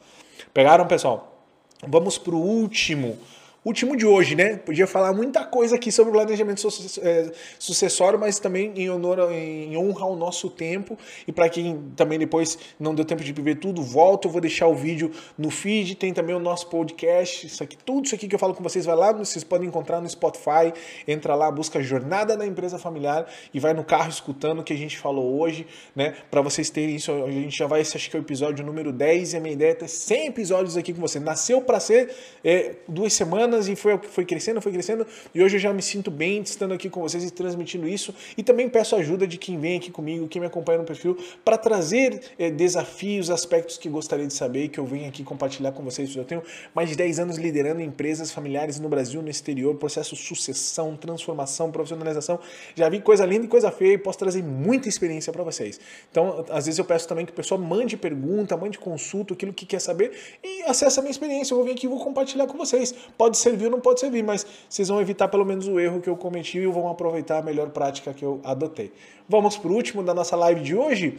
Pegaram, 0.51 0.87
pessoal? 0.87 1.45
Vamos 1.87 2.17
para 2.17 2.33
o 2.33 2.41
último 2.41 3.19
último 3.67 3.97
de 3.97 4.05
hoje, 4.05 4.33
né? 4.33 4.55
Podia 4.55 4.87
falar 4.87 5.11
muita 5.11 5.43
coisa 5.43 5.75
aqui 5.75 5.91
sobre 5.91 6.11
o 6.11 6.13
planejamento 6.13 6.65
é, 7.01 7.31
sucessório, 7.59 8.17
mas 8.17 8.39
também 8.39 8.71
em 8.77 8.89
honor, 8.89 9.29
em 9.31 9.75
honra 9.75 10.05
ao 10.05 10.15
nosso 10.15 10.49
tempo. 10.49 10.97
E 11.27 11.33
para 11.33 11.49
quem 11.49 11.91
também 11.95 12.17
depois 12.17 12.57
não 12.79 12.95
deu 12.95 13.03
tempo 13.03 13.21
de 13.21 13.33
ver 13.33 13.55
tudo, 13.55 13.83
volta, 13.83 14.27
eu 14.27 14.31
vou 14.31 14.39
deixar 14.39 14.67
o 14.67 14.73
vídeo 14.73 15.11
no 15.37 15.49
feed, 15.49 15.95
tem 15.95 16.13
também 16.13 16.33
o 16.33 16.39
nosso 16.39 16.67
podcast. 16.67 17.45
Isso 17.45 17.61
aqui, 17.61 17.77
tudo 17.77 18.05
isso 18.05 18.15
aqui 18.15 18.27
que 18.27 18.35
eu 18.35 18.39
falo 18.39 18.53
com 18.53 18.63
vocês, 18.63 18.85
vai 18.85 18.95
lá, 18.95 19.11
vocês 19.11 19.43
podem 19.43 19.67
encontrar 19.67 19.99
no 19.99 20.09
Spotify, 20.09 20.71
entra 21.05 21.35
lá, 21.35 21.51
busca 21.51 21.83
Jornada 21.83 22.37
da 22.37 22.45
Empresa 22.45 22.79
Familiar 22.79 23.27
e 23.53 23.59
vai 23.59 23.73
no 23.73 23.83
carro 23.83 24.09
escutando 24.09 24.59
o 24.59 24.63
que 24.63 24.71
a 24.71 24.77
gente 24.77 24.97
falou 24.97 25.41
hoje, 25.41 25.67
né? 25.93 26.15
Para 26.31 26.41
vocês 26.41 26.69
terem 26.69 26.95
isso, 26.95 27.11
a 27.11 27.29
gente 27.29 27.57
já 27.57 27.67
vai, 27.67 27.81
esse 27.81 27.97
acho 27.97 28.09
que 28.09 28.15
é 28.15 28.19
o 28.19 28.23
episódio 28.23 28.65
número 28.65 28.93
10 28.93 29.33
e 29.33 29.37
a 29.37 29.39
minha 29.41 29.53
ideia 29.53 29.71
é 29.71 29.75
ter 29.75 29.89
100 29.89 30.27
episódios 30.27 30.77
aqui 30.77 30.93
com 30.93 31.01
você. 31.01 31.19
Nasceu 31.19 31.61
para 31.61 31.81
ser 31.81 32.15
é, 32.45 32.75
duas 32.87 33.11
semanas 33.11 33.56
semanas 33.57 33.67
e 33.67 33.75
foi, 33.75 33.97
foi 33.97 34.25
crescendo, 34.25 34.61
foi 34.61 34.71
crescendo. 34.71 35.05
E 35.33 35.41
hoje 35.41 35.55
eu 35.55 35.59
já 35.59 35.73
me 35.73 35.81
sinto 35.81 36.11
bem 36.11 36.41
estando 36.41 36.73
aqui 36.73 36.89
com 36.89 37.01
vocês 37.01 37.23
e 37.23 37.31
transmitindo 37.31 37.87
isso. 37.87 38.13
E 38.37 38.43
também 38.43 38.69
peço 38.69 38.95
ajuda 38.95 39.25
de 39.25 39.37
quem 39.37 39.59
vem 39.59 39.77
aqui 39.77 39.91
comigo, 39.91 40.27
quem 40.27 40.39
me 40.39 40.47
acompanha 40.47 40.79
no 40.79 40.85
perfil, 40.85 41.17
para 41.43 41.57
trazer 41.57 42.21
é, 42.37 42.49
desafios, 42.49 43.29
aspectos 43.29 43.77
que 43.77 43.89
gostaria 43.89 44.27
de 44.27 44.33
saber 44.33 44.67
que 44.69 44.79
eu 44.79 44.85
venho 44.85 45.07
aqui 45.07 45.23
compartilhar 45.23 45.71
com 45.71 45.83
vocês. 45.83 46.15
Eu 46.15 46.23
tenho 46.23 46.43
mais 46.73 46.89
de 46.89 46.95
10 46.95 47.19
anos 47.19 47.37
liderando 47.37 47.81
empresas 47.81 48.31
familiares 48.31 48.79
no 48.79 48.89
Brasil, 48.89 49.21
no 49.21 49.29
exterior, 49.29 49.75
processo 49.75 50.15
sucessão, 50.15 50.95
transformação, 50.95 51.71
profissionalização. 51.71 52.39
Já 52.75 52.89
vi 52.89 53.01
coisa 53.01 53.25
linda 53.25 53.45
e 53.45 53.47
coisa 53.47 53.71
feia 53.71 53.93
e 53.93 53.97
posso 53.97 54.19
trazer 54.19 54.43
muita 54.43 54.87
experiência 54.87 55.31
para 55.33 55.43
vocês. 55.43 55.79
Então, 56.11 56.45
às 56.49 56.65
vezes 56.65 56.77
eu 56.77 56.85
peço 56.85 57.07
também 57.07 57.25
que 57.25 57.31
o 57.31 57.35
pessoal 57.35 57.59
mande 57.59 57.97
pergunta, 57.97 58.55
mande 58.55 58.77
consulta, 58.77 59.33
aquilo 59.33 59.53
que 59.53 59.65
quer 59.65 59.79
saber 59.79 60.11
e 60.43 60.63
acesse 60.63 60.99
a 60.99 61.01
minha 61.01 61.11
experiência. 61.11 61.53
Eu 61.53 61.57
vou 61.57 61.65
vir 61.65 61.73
aqui 61.73 61.85
e 61.85 61.89
vou 61.89 61.99
compartilhar 61.99 62.47
com 62.47 62.57
vocês. 62.57 62.93
Pode 63.17 63.37
servir 63.49 63.65
ou 63.65 63.71
não 63.71 63.79
pode 63.79 63.99
servir, 63.99 64.23
mas 64.23 64.45
vocês 64.69 64.87
vão 64.87 64.99
evitar 64.99 65.27
pelo 65.27 65.45
menos 65.45 65.67
o 65.67 65.79
erro 65.79 66.01
que 66.01 66.09
eu 66.09 66.15
cometi 66.15 66.57
e 66.57 66.67
vão 66.67 66.89
aproveitar 66.89 67.39
a 67.39 67.41
melhor 67.41 67.69
prática 67.69 68.13
que 68.13 68.23
eu 68.23 68.41
adotei. 68.43 68.91
Vamos 69.27 69.57
para 69.57 69.71
o 69.71 69.73
último 69.73 70.03
da 70.03 70.13
nossa 70.13 70.35
live 70.35 70.61
de 70.61 70.75
hoje 70.75 71.17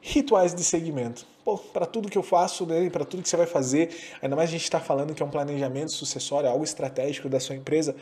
rituais 0.00 0.54
de 0.54 0.64
segmento. 0.64 1.26
Para 1.72 1.84
tudo 1.84 2.08
que 2.08 2.16
eu 2.16 2.22
faço, 2.22 2.64
né, 2.64 2.88
para 2.90 3.04
tudo 3.04 3.22
que 3.22 3.28
você 3.28 3.36
vai 3.36 3.46
fazer, 3.46 3.90
ainda 4.22 4.36
mais 4.36 4.48
a 4.48 4.52
gente 4.52 4.62
está 4.62 4.80
falando 4.80 5.14
que 5.14 5.22
é 5.22 5.26
um 5.26 5.30
planejamento 5.30 5.92
sucessório, 5.92 6.48
algo 6.48 6.64
estratégico 6.64 7.28
da 7.28 7.40
sua 7.40 7.56
empresa, 7.56 7.94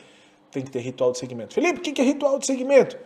tem 0.50 0.62
que 0.62 0.70
ter 0.70 0.80
ritual 0.80 1.12
de 1.12 1.18
segmento. 1.18 1.54
Felipe, 1.54 1.78
o 1.78 1.82
que 1.82 2.00
é 2.00 2.04
ritual 2.04 2.38
de 2.38 2.46
segmento? 2.46 2.96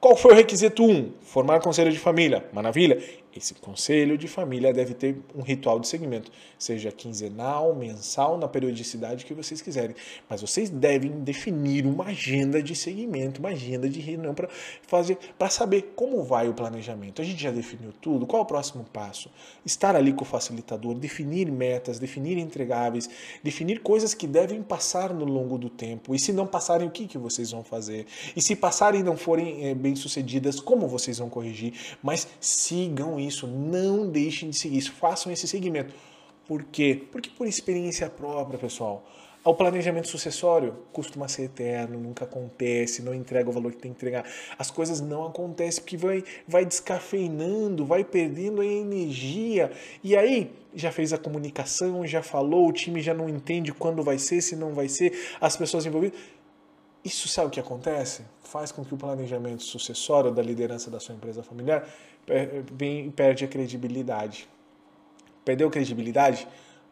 Qual 0.00 0.16
foi 0.16 0.32
o 0.32 0.34
requisito 0.34 0.84
1? 0.84 0.90
Um? 0.90 1.12
Formar 1.22 1.60
conselho 1.60 1.90
de 1.90 1.98
família. 1.98 2.44
Maravilha. 2.52 3.02
Esse 3.34 3.54
conselho 3.54 4.16
de 4.16 4.26
família 4.26 4.72
deve 4.72 4.94
ter 4.94 5.16
um 5.34 5.42
ritual 5.42 5.78
de 5.78 5.86
segmento, 5.86 6.30
seja 6.58 6.90
quinzenal, 6.90 7.74
mensal, 7.74 8.38
na 8.38 8.48
periodicidade 8.48 9.24
que 9.24 9.34
vocês 9.34 9.60
quiserem. 9.60 9.94
Mas 10.28 10.40
vocês 10.40 10.70
devem 10.70 11.10
definir 11.20 11.86
uma 11.86 12.06
agenda 12.06 12.62
de 12.62 12.74
segmento, 12.74 13.40
uma 13.40 13.50
agenda 13.50 13.88
de 13.88 14.00
reunião 14.00 14.34
para 14.34 14.48
fazer, 14.86 15.18
para 15.38 15.50
saber 15.50 15.92
como 15.94 16.22
vai 16.22 16.48
o 16.48 16.54
planejamento. 16.54 17.20
A 17.20 17.24
gente 17.24 17.42
já 17.42 17.50
definiu 17.50 17.92
tudo. 18.00 18.26
Qual 18.26 18.40
é 18.40 18.44
o 18.44 18.46
próximo 18.46 18.84
passo? 18.92 19.30
Estar 19.64 19.94
ali 19.94 20.12
com 20.12 20.22
o 20.22 20.26
facilitador, 20.26 20.94
definir 20.94 21.50
metas, 21.50 21.98
definir 21.98 22.38
entregáveis, 22.38 23.08
definir 23.42 23.80
coisas 23.80 24.14
que 24.14 24.26
devem 24.26 24.62
passar 24.62 25.12
no 25.12 25.24
longo 25.24 25.58
do 25.58 25.68
tempo. 25.68 26.14
E 26.14 26.18
se 26.18 26.32
não 26.32 26.46
passarem, 26.46 26.88
o 26.88 26.90
que, 26.90 27.06
que 27.06 27.18
vocês 27.18 27.50
vão 27.50 27.62
fazer? 27.62 28.06
E 28.34 28.40
se 28.40 28.56
passarem 28.56 29.00
e 29.00 29.04
não 29.04 29.16
forem 29.16 29.66
é, 29.66 29.74
bem 29.74 29.94
sucedidas, 29.94 30.58
como 30.60 30.88
vocês 30.88 31.18
vão 31.18 31.28
corrigir? 31.28 31.74
Mas 32.02 32.26
sigam 32.40 33.17
isso 33.20 33.46
não 33.46 34.08
deixem 34.08 34.50
de 34.50 34.58
seguir 34.58 34.78
isso, 34.78 34.92
façam 34.92 35.32
esse 35.32 35.46
segmento. 35.46 35.94
Por 36.46 36.64
quê? 36.64 37.02
Porque 37.12 37.30
por 37.30 37.46
experiência 37.46 38.08
própria, 38.08 38.58
pessoal. 38.58 39.04
O 39.44 39.54
planejamento 39.54 40.08
sucessório 40.08 40.74
costuma 40.92 41.28
ser 41.28 41.44
eterno, 41.44 41.98
nunca 41.98 42.24
acontece, 42.24 43.02
não 43.02 43.14
entrega 43.14 43.48
o 43.48 43.52
valor 43.52 43.72
que 43.72 43.78
tem 43.78 43.92
que 43.92 43.96
entregar. 43.96 44.24
As 44.58 44.70
coisas 44.70 45.00
não 45.00 45.24
acontecem 45.24 45.82
porque 45.82 45.96
vai, 45.96 46.24
vai 46.46 46.66
descafeinando, 46.66 47.86
vai 47.86 48.04
perdendo 48.04 48.60
a 48.60 48.66
energia. 48.66 49.70
E 50.02 50.16
aí, 50.16 50.52
já 50.74 50.92
fez 50.92 51.12
a 51.12 51.18
comunicação, 51.18 52.06
já 52.06 52.22
falou, 52.22 52.68
o 52.68 52.72
time 52.72 53.00
já 53.00 53.14
não 53.14 53.28
entende 53.28 53.72
quando 53.72 54.02
vai 54.02 54.18
ser, 54.18 54.42
se 54.42 54.54
não 54.54 54.74
vai 54.74 54.88
ser, 54.88 55.18
as 55.40 55.56
pessoas 55.56 55.86
envolvidas. 55.86 56.18
Isso 57.04 57.28
sabe 57.28 57.48
o 57.48 57.50
que 57.50 57.60
acontece? 57.60 58.22
Faz 58.42 58.72
com 58.72 58.84
que 58.84 58.92
o 58.92 58.96
planejamento 58.96 59.62
sucessório 59.62 60.30
da 60.30 60.42
liderança 60.42 60.90
da 60.90 60.98
sua 60.98 61.14
empresa 61.14 61.42
familiar 61.42 61.88
perde 63.14 63.44
a 63.44 63.48
credibilidade. 63.48 64.48
Perdeu 65.44 65.70
credibilidade? 65.70 66.46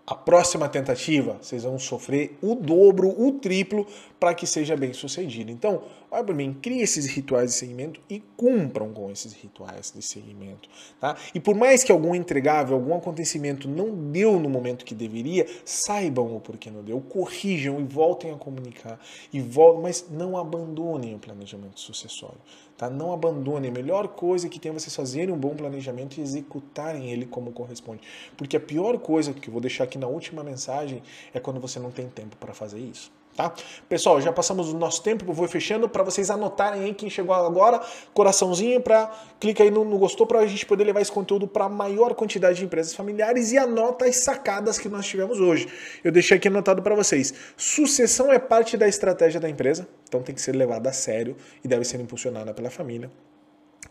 A 0.06 0.14
próxima 0.14 0.68
tentativa, 0.68 1.36
vocês 1.42 1.64
vão 1.64 1.80
sofrer 1.80 2.38
o 2.40 2.54
dobro, 2.54 3.08
o 3.08 3.32
triplo 3.32 3.84
para 4.20 4.34
que 4.34 4.46
seja 4.46 4.76
bem 4.76 4.92
sucedido. 4.92 5.50
Então, 5.50 5.82
olha 6.08 6.22
para 6.22 6.32
mim, 6.32 6.56
crie 6.62 6.80
esses 6.80 7.06
rituais 7.06 7.50
de 7.50 7.56
segmento 7.56 8.00
e 8.08 8.22
cumpram 8.36 8.92
com 8.92 9.10
esses 9.10 9.32
rituais 9.32 9.92
de 9.92 10.00
segmento. 10.00 10.68
Tá? 11.00 11.16
E 11.34 11.40
por 11.40 11.56
mais 11.56 11.82
que 11.82 11.90
algum 11.90 12.14
entregável, 12.14 12.76
algum 12.76 12.94
acontecimento 12.94 13.68
não 13.68 13.90
deu 14.12 14.38
no 14.38 14.48
momento 14.48 14.84
que 14.84 14.94
deveria, 14.94 15.44
saibam 15.64 16.36
o 16.36 16.40
porquê 16.40 16.70
não 16.70 16.84
deu, 16.84 17.00
corrijam 17.00 17.80
e 17.80 17.84
voltem 17.84 18.30
a 18.30 18.36
comunicar. 18.36 19.00
E 19.32 19.40
voltem, 19.40 19.82
mas 19.82 20.06
não 20.08 20.36
abandonem 20.36 21.16
o 21.16 21.18
planejamento 21.18 21.80
sucessório. 21.80 22.38
Tá? 22.76 22.90
Não 22.90 23.12
abandonem. 23.12 23.70
A 23.70 23.74
melhor 23.74 24.08
coisa 24.08 24.48
que 24.48 24.58
tem 24.58 24.70
é 24.70 24.72
vocês 24.72 24.94
fazerem 24.94 25.34
um 25.34 25.38
bom 25.38 25.54
planejamento 25.54 26.18
e 26.18 26.20
executarem 26.20 27.10
ele 27.10 27.26
como 27.26 27.52
corresponde. 27.52 28.02
Porque 28.36 28.56
a 28.56 28.60
pior 28.60 28.98
coisa 28.98 29.32
que 29.32 29.48
eu 29.48 29.52
vou 29.52 29.60
deixar 29.60 29.84
aqui 29.84 29.98
na 29.98 30.06
última 30.06 30.44
mensagem 30.44 31.02
é 31.32 31.40
quando 31.40 31.60
você 31.60 31.78
não 31.78 31.90
tem 31.90 32.08
tempo 32.08 32.36
para 32.36 32.52
fazer 32.52 32.78
isso. 32.78 33.10
Tá? 33.36 33.52
Pessoal, 33.86 34.18
já 34.18 34.32
passamos 34.32 34.72
o 34.72 34.78
nosso 34.78 35.02
tempo, 35.02 35.30
vou 35.30 35.46
fechando 35.46 35.86
para 35.90 36.02
vocês 36.02 36.30
anotarem 36.30 36.84
aí 36.84 36.94
quem 36.94 37.10
chegou 37.10 37.34
agora, 37.34 37.82
coraçãozinho 38.14 38.80
para 38.80 39.10
clica 39.38 39.62
aí 39.62 39.70
no, 39.70 39.84
no 39.84 39.98
gostou 39.98 40.26
para 40.26 40.38
a 40.38 40.46
gente 40.46 40.64
poder 40.64 40.84
levar 40.84 41.02
esse 41.02 41.12
conteúdo 41.12 41.46
para 41.46 41.66
a 41.66 41.68
maior 41.68 42.14
quantidade 42.14 42.56
de 42.56 42.64
empresas 42.64 42.94
familiares 42.94 43.52
e 43.52 43.58
anota 43.58 44.06
as 44.06 44.16
sacadas 44.16 44.78
que 44.78 44.88
nós 44.88 45.06
tivemos 45.06 45.38
hoje. 45.38 45.68
Eu 46.02 46.10
deixei 46.10 46.38
aqui 46.38 46.48
anotado 46.48 46.82
para 46.82 46.94
vocês. 46.94 47.34
Sucessão 47.58 48.32
é 48.32 48.38
parte 48.38 48.74
da 48.74 48.88
estratégia 48.88 49.38
da 49.38 49.50
empresa, 49.50 49.86
então 50.08 50.22
tem 50.22 50.34
que 50.34 50.40
ser 50.40 50.56
levada 50.56 50.88
a 50.88 50.92
sério 50.92 51.36
e 51.62 51.68
deve 51.68 51.84
ser 51.84 52.00
impulsionada 52.00 52.54
pela 52.54 52.70
família. 52.70 53.10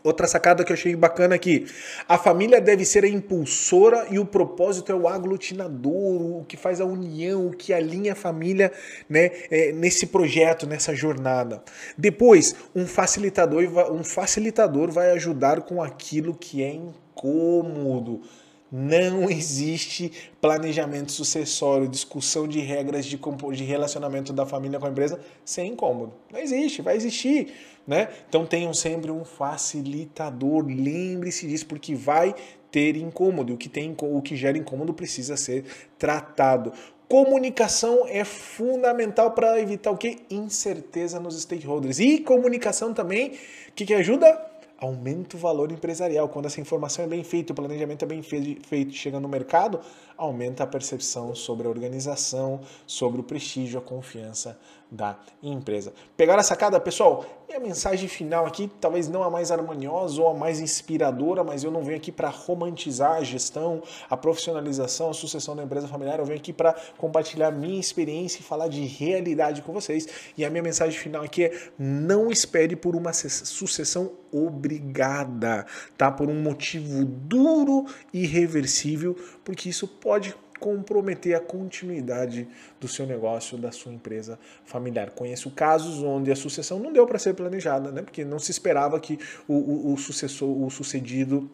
Outra 0.02 0.26
sacada 0.26 0.64
que 0.64 0.72
eu 0.72 0.74
achei 0.74 0.94
bacana 0.94 1.34
aqui. 1.34 1.66
A 2.08 2.16
família 2.18 2.60
deve 2.60 2.84
ser 2.84 3.04
a 3.04 3.08
impulsora 3.08 4.06
e 4.10 4.18
o 4.18 4.24
propósito 4.24 4.92
é 4.92 4.94
o 4.94 5.08
aglutinador, 5.08 6.40
o 6.40 6.44
que 6.46 6.56
faz 6.56 6.80
a 6.80 6.84
união, 6.84 7.46
o 7.46 7.50
que 7.50 7.72
alinha 7.72 8.12
a 8.12 8.16
família 8.16 8.72
né, 9.08 9.30
é, 9.50 9.72
nesse 9.72 10.06
projeto, 10.06 10.66
nessa 10.66 10.94
jornada. 10.94 11.62
Depois, 11.96 12.54
um 12.74 12.86
facilitador, 12.86 13.64
um 13.92 14.04
facilitador 14.04 14.90
vai 14.90 15.10
ajudar 15.12 15.62
com 15.62 15.82
aquilo 15.82 16.34
que 16.34 16.62
é 16.62 16.72
incômodo. 16.72 18.22
Não 18.70 19.30
existe 19.30 20.12
planejamento 20.40 21.12
sucessório, 21.12 21.86
discussão 21.86 22.48
de 22.48 22.60
regras 22.60 23.06
de, 23.06 23.16
de 23.16 23.64
relacionamento 23.64 24.32
da 24.32 24.44
família 24.44 24.78
com 24.78 24.86
a 24.86 24.90
empresa 24.90 25.20
sem 25.44 25.72
incômodo. 25.72 26.12
Não 26.32 26.40
existe, 26.40 26.82
vai 26.82 26.96
existir. 26.96 27.52
Né? 27.86 28.08
Então 28.28 28.44
tenham 28.44 28.74
sempre 28.74 29.12
um 29.12 29.24
facilitador, 29.24 30.66
lembre-se 30.66 31.46
disso, 31.46 31.66
porque 31.66 31.94
vai 31.94 32.34
ter 32.70 32.96
incômodo. 32.96 33.54
O 33.54 33.56
que, 33.56 33.68
tem, 33.68 33.94
o 34.00 34.20
que 34.20 34.34
gera 34.34 34.58
incômodo 34.58 34.92
precisa 34.92 35.36
ser 35.36 35.64
tratado. 35.96 36.72
Comunicação 37.08 38.04
é 38.08 38.24
fundamental 38.24 39.30
para 39.30 39.60
evitar 39.60 39.92
o 39.92 39.96
que? 39.96 40.18
Incerteza 40.28 41.20
nos 41.20 41.40
stakeholders. 41.40 42.00
E 42.00 42.18
comunicação 42.18 42.92
também, 42.92 43.28
o 43.68 43.72
que, 43.76 43.86
que 43.86 43.94
ajuda? 43.94 44.55
Aumenta 44.78 45.36
o 45.36 45.40
valor 45.40 45.72
empresarial. 45.72 46.28
Quando 46.28 46.46
essa 46.46 46.60
informação 46.60 47.04
é 47.04 47.08
bem 47.08 47.24
feita, 47.24 47.52
o 47.52 47.56
planejamento 47.56 48.04
é 48.04 48.08
bem 48.08 48.22
feito, 48.22 48.92
chega 48.92 49.18
no 49.18 49.28
mercado, 49.28 49.80
aumenta 50.16 50.64
a 50.64 50.66
percepção 50.66 51.34
sobre 51.34 51.66
a 51.66 51.70
organização, 51.70 52.60
sobre 52.86 53.20
o 53.20 53.24
prestígio, 53.24 53.78
a 53.78 53.82
confiança 53.82 54.58
da 54.90 55.18
empresa. 55.42 55.92
Pegaram 56.16 56.40
a 56.40 56.44
sacada, 56.44 56.78
pessoal? 56.80 57.24
e 57.48 57.54
a 57.54 57.60
mensagem 57.60 58.08
final 58.08 58.44
aqui, 58.44 58.70
talvez 58.80 59.08
não 59.08 59.22
a 59.22 59.30
mais 59.30 59.52
harmoniosa 59.52 60.20
ou 60.20 60.28
a 60.28 60.34
mais 60.34 60.60
inspiradora, 60.60 61.44
mas 61.44 61.62
eu 61.62 61.70
não 61.70 61.82
venho 61.82 61.96
aqui 61.96 62.10
para 62.10 62.28
romantizar 62.28 63.12
a 63.12 63.22
gestão, 63.22 63.82
a 64.10 64.16
profissionalização, 64.16 65.10
a 65.10 65.14
sucessão 65.14 65.54
da 65.54 65.62
empresa 65.62 65.86
familiar, 65.86 66.18
eu 66.18 66.24
venho 66.24 66.38
aqui 66.38 66.52
para 66.52 66.74
compartilhar 66.98 67.52
minha 67.52 67.78
experiência 67.78 68.40
e 68.40 68.42
falar 68.42 68.68
de 68.68 68.84
realidade 68.84 69.62
com 69.62 69.72
vocês. 69.72 70.08
E 70.36 70.44
a 70.44 70.50
minha 70.50 70.62
mensagem 70.62 70.98
final 70.98 71.22
aqui 71.22 71.44
é: 71.44 71.70
não 71.78 72.30
espere 72.30 72.74
por 72.74 72.96
uma 72.96 73.12
sucessão 73.12 74.10
obrigada, 74.32 75.66
tá? 75.96 76.10
Por 76.10 76.28
um 76.28 76.42
motivo 76.42 77.04
duro 77.04 77.86
e 78.12 78.24
irreversível, 78.24 79.16
porque 79.44 79.68
isso 79.68 79.86
pode 79.86 80.34
comprometer 80.58 81.34
a 81.34 81.40
continuidade 81.40 82.48
do 82.80 82.88
seu 82.88 83.06
negócio, 83.06 83.58
da 83.58 83.72
sua 83.72 83.92
empresa 83.92 84.38
familiar. 84.64 85.10
Conheço 85.10 85.50
casos 85.50 86.02
onde 86.02 86.30
a 86.30 86.36
sucessão 86.36 86.78
não 86.78 86.92
deu 86.92 87.06
para 87.06 87.18
ser 87.18 87.34
planejada, 87.34 87.90
né? 87.90 88.02
porque 88.02 88.24
não 88.24 88.38
se 88.38 88.50
esperava 88.50 88.98
que 89.00 89.18
o, 89.46 89.54
o, 89.54 89.92
o 89.94 89.96
sucessor, 89.96 90.48
o 90.48 90.70
sucedido 90.70 91.50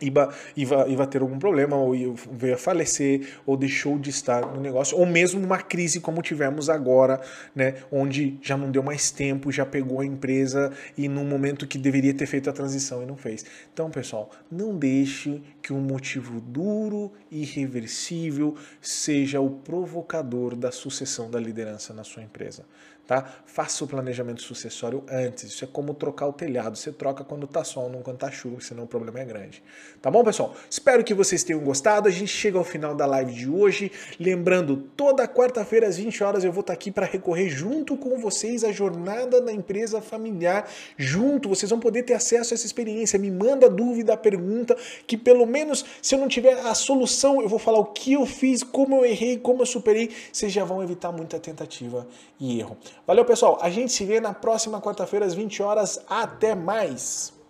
Iba, 0.00 0.34
iba, 0.56 0.88
iba 0.88 1.06
ter 1.06 1.20
algum 1.20 1.38
problema, 1.38 1.76
ou 1.76 1.92
veio 2.32 2.54
a 2.54 2.58
falecer, 2.58 3.38
ou 3.46 3.56
deixou 3.56 3.98
de 3.98 4.10
estar 4.10 4.40
no 4.40 4.60
negócio, 4.60 4.98
ou 4.98 5.06
mesmo 5.06 5.44
uma 5.44 5.58
crise 5.58 6.00
como 6.00 6.22
tivemos 6.22 6.70
agora, 6.70 7.20
né, 7.54 7.74
onde 7.90 8.38
já 8.42 8.56
não 8.56 8.70
deu 8.70 8.82
mais 8.82 9.10
tempo, 9.10 9.52
já 9.52 9.66
pegou 9.66 10.00
a 10.00 10.04
empresa 10.04 10.72
e 10.96 11.08
no 11.08 11.24
momento 11.24 11.66
que 11.66 11.78
deveria 11.78 12.14
ter 12.14 12.26
feito 12.26 12.48
a 12.48 12.52
transição 12.52 13.02
e 13.02 13.06
não 13.06 13.16
fez. 13.16 13.44
Então, 13.72 13.90
pessoal, 13.90 14.30
não 14.50 14.76
deixe 14.76 15.42
que 15.60 15.72
um 15.72 15.80
motivo 15.80 16.40
duro 16.40 17.12
e 17.30 17.42
irreversível 17.42 18.56
seja 18.80 19.40
o 19.40 19.50
provocador 19.50 20.56
da 20.56 20.72
sucessão 20.72 21.30
da 21.30 21.38
liderança 21.38 21.92
na 21.92 22.02
sua 22.02 22.22
empresa 22.22 22.64
tá? 23.06 23.42
Faça 23.44 23.84
o 23.84 23.86
planejamento 23.86 24.42
sucessório 24.42 25.04
antes. 25.10 25.44
Isso 25.44 25.64
é 25.64 25.68
como 25.70 25.94
trocar 25.94 26.26
o 26.28 26.32
telhado. 26.32 26.76
Você 26.76 26.92
troca 26.92 27.24
quando 27.24 27.46
tá 27.46 27.64
sol, 27.64 27.90
não 27.90 28.02
quando 28.02 28.18
tá 28.18 28.30
chuva, 28.30 28.60
senão 28.60 28.84
o 28.84 28.86
problema 28.86 29.20
é 29.20 29.24
grande. 29.24 29.62
Tá 30.00 30.10
bom, 30.10 30.24
pessoal? 30.24 30.54
Espero 30.70 31.04
que 31.04 31.12
vocês 31.12 31.42
tenham 31.42 31.60
gostado. 31.60 32.08
A 32.08 32.10
gente 32.10 32.28
chega 32.28 32.58
ao 32.58 32.64
final 32.64 32.94
da 32.94 33.04
live 33.06 33.32
de 33.32 33.48
hoje. 33.48 33.92
Lembrando, 34.18 34.76
toda 34.96 35.26
quarta-feira 35.28 35.86
às 35.86 35.96
20 35.96 36.24
horas 36.24 36.44
eu 36.44 36.52
vou 36.52 36.60
estar 36.60 36.72
tá 36.72 36.74
aqui 36.74 36.90
para 36.90 37.06
recorrer 37.06 37.48
junto 37.48 37.96
com 37.96 38.18
vocês 38.18 38.64
a 38.64 38.72
jornada 38.72 39.40
da 39.40 39.52
empresa 39.52 40.00
familiar. 40.00 40.68
Junto, 40.96 41.48
vocês 41.48 41.68
vão 41.68 41.80
poder 41.80 42.04
ter 42.04 42.14
acesso 42.14 42.52
a 42.52 42.54
essa 42.54 42.66
experiência. 42.66 43.18
Me 43.18 43.30
manda 43.30 43.68
dúvida, 43.68 44.16
pergunta, 44.16 44.76
que 45.06 45.16
pelo 45.16 45.46
menos 45.46 45.84
se 46.00 46.14
eu 46.14 46.18
não 46.18 46.28
tiver 46.28 46.54
a 46.60 46.74
solução, 46.74 47.42
eu 47.42 47.48
vou 47.48 47.58
falar 47.58 47.78
o 47.78 47.86
que 47.86 48.12
eu 48.14 48.24
fiz, 48.24 48.62
como 48.62 48.96
eu 48.96 49.04
errei, 49.04 49.38
como 49.38 49.62
eu 49.62 49.66
superei. 49.66 50.10
Vocês 50.32 50.52
já 50.52 50.64
vão 50.64 50.82
evitar 50.82 51.12
muita 51.12 51.38
tentativa 51.38 52.06
e 52.40 52.58
erro. 52.58 52.76
Valeu, 53.06 53.24
pessoal. 53.24 53.58
A 53.60 53.68
gente 53.68 53.92
se 53.92 54.04
vê 54.04 54.20
na 54.20 54.32
próxima 54.32 54.80
quarta-feira 54.80 55.26
às 55.26 55.34
20 55.34 55.62
horas. 55.62 56.00
Até 56.08 56.54
mais! 56.54 57.41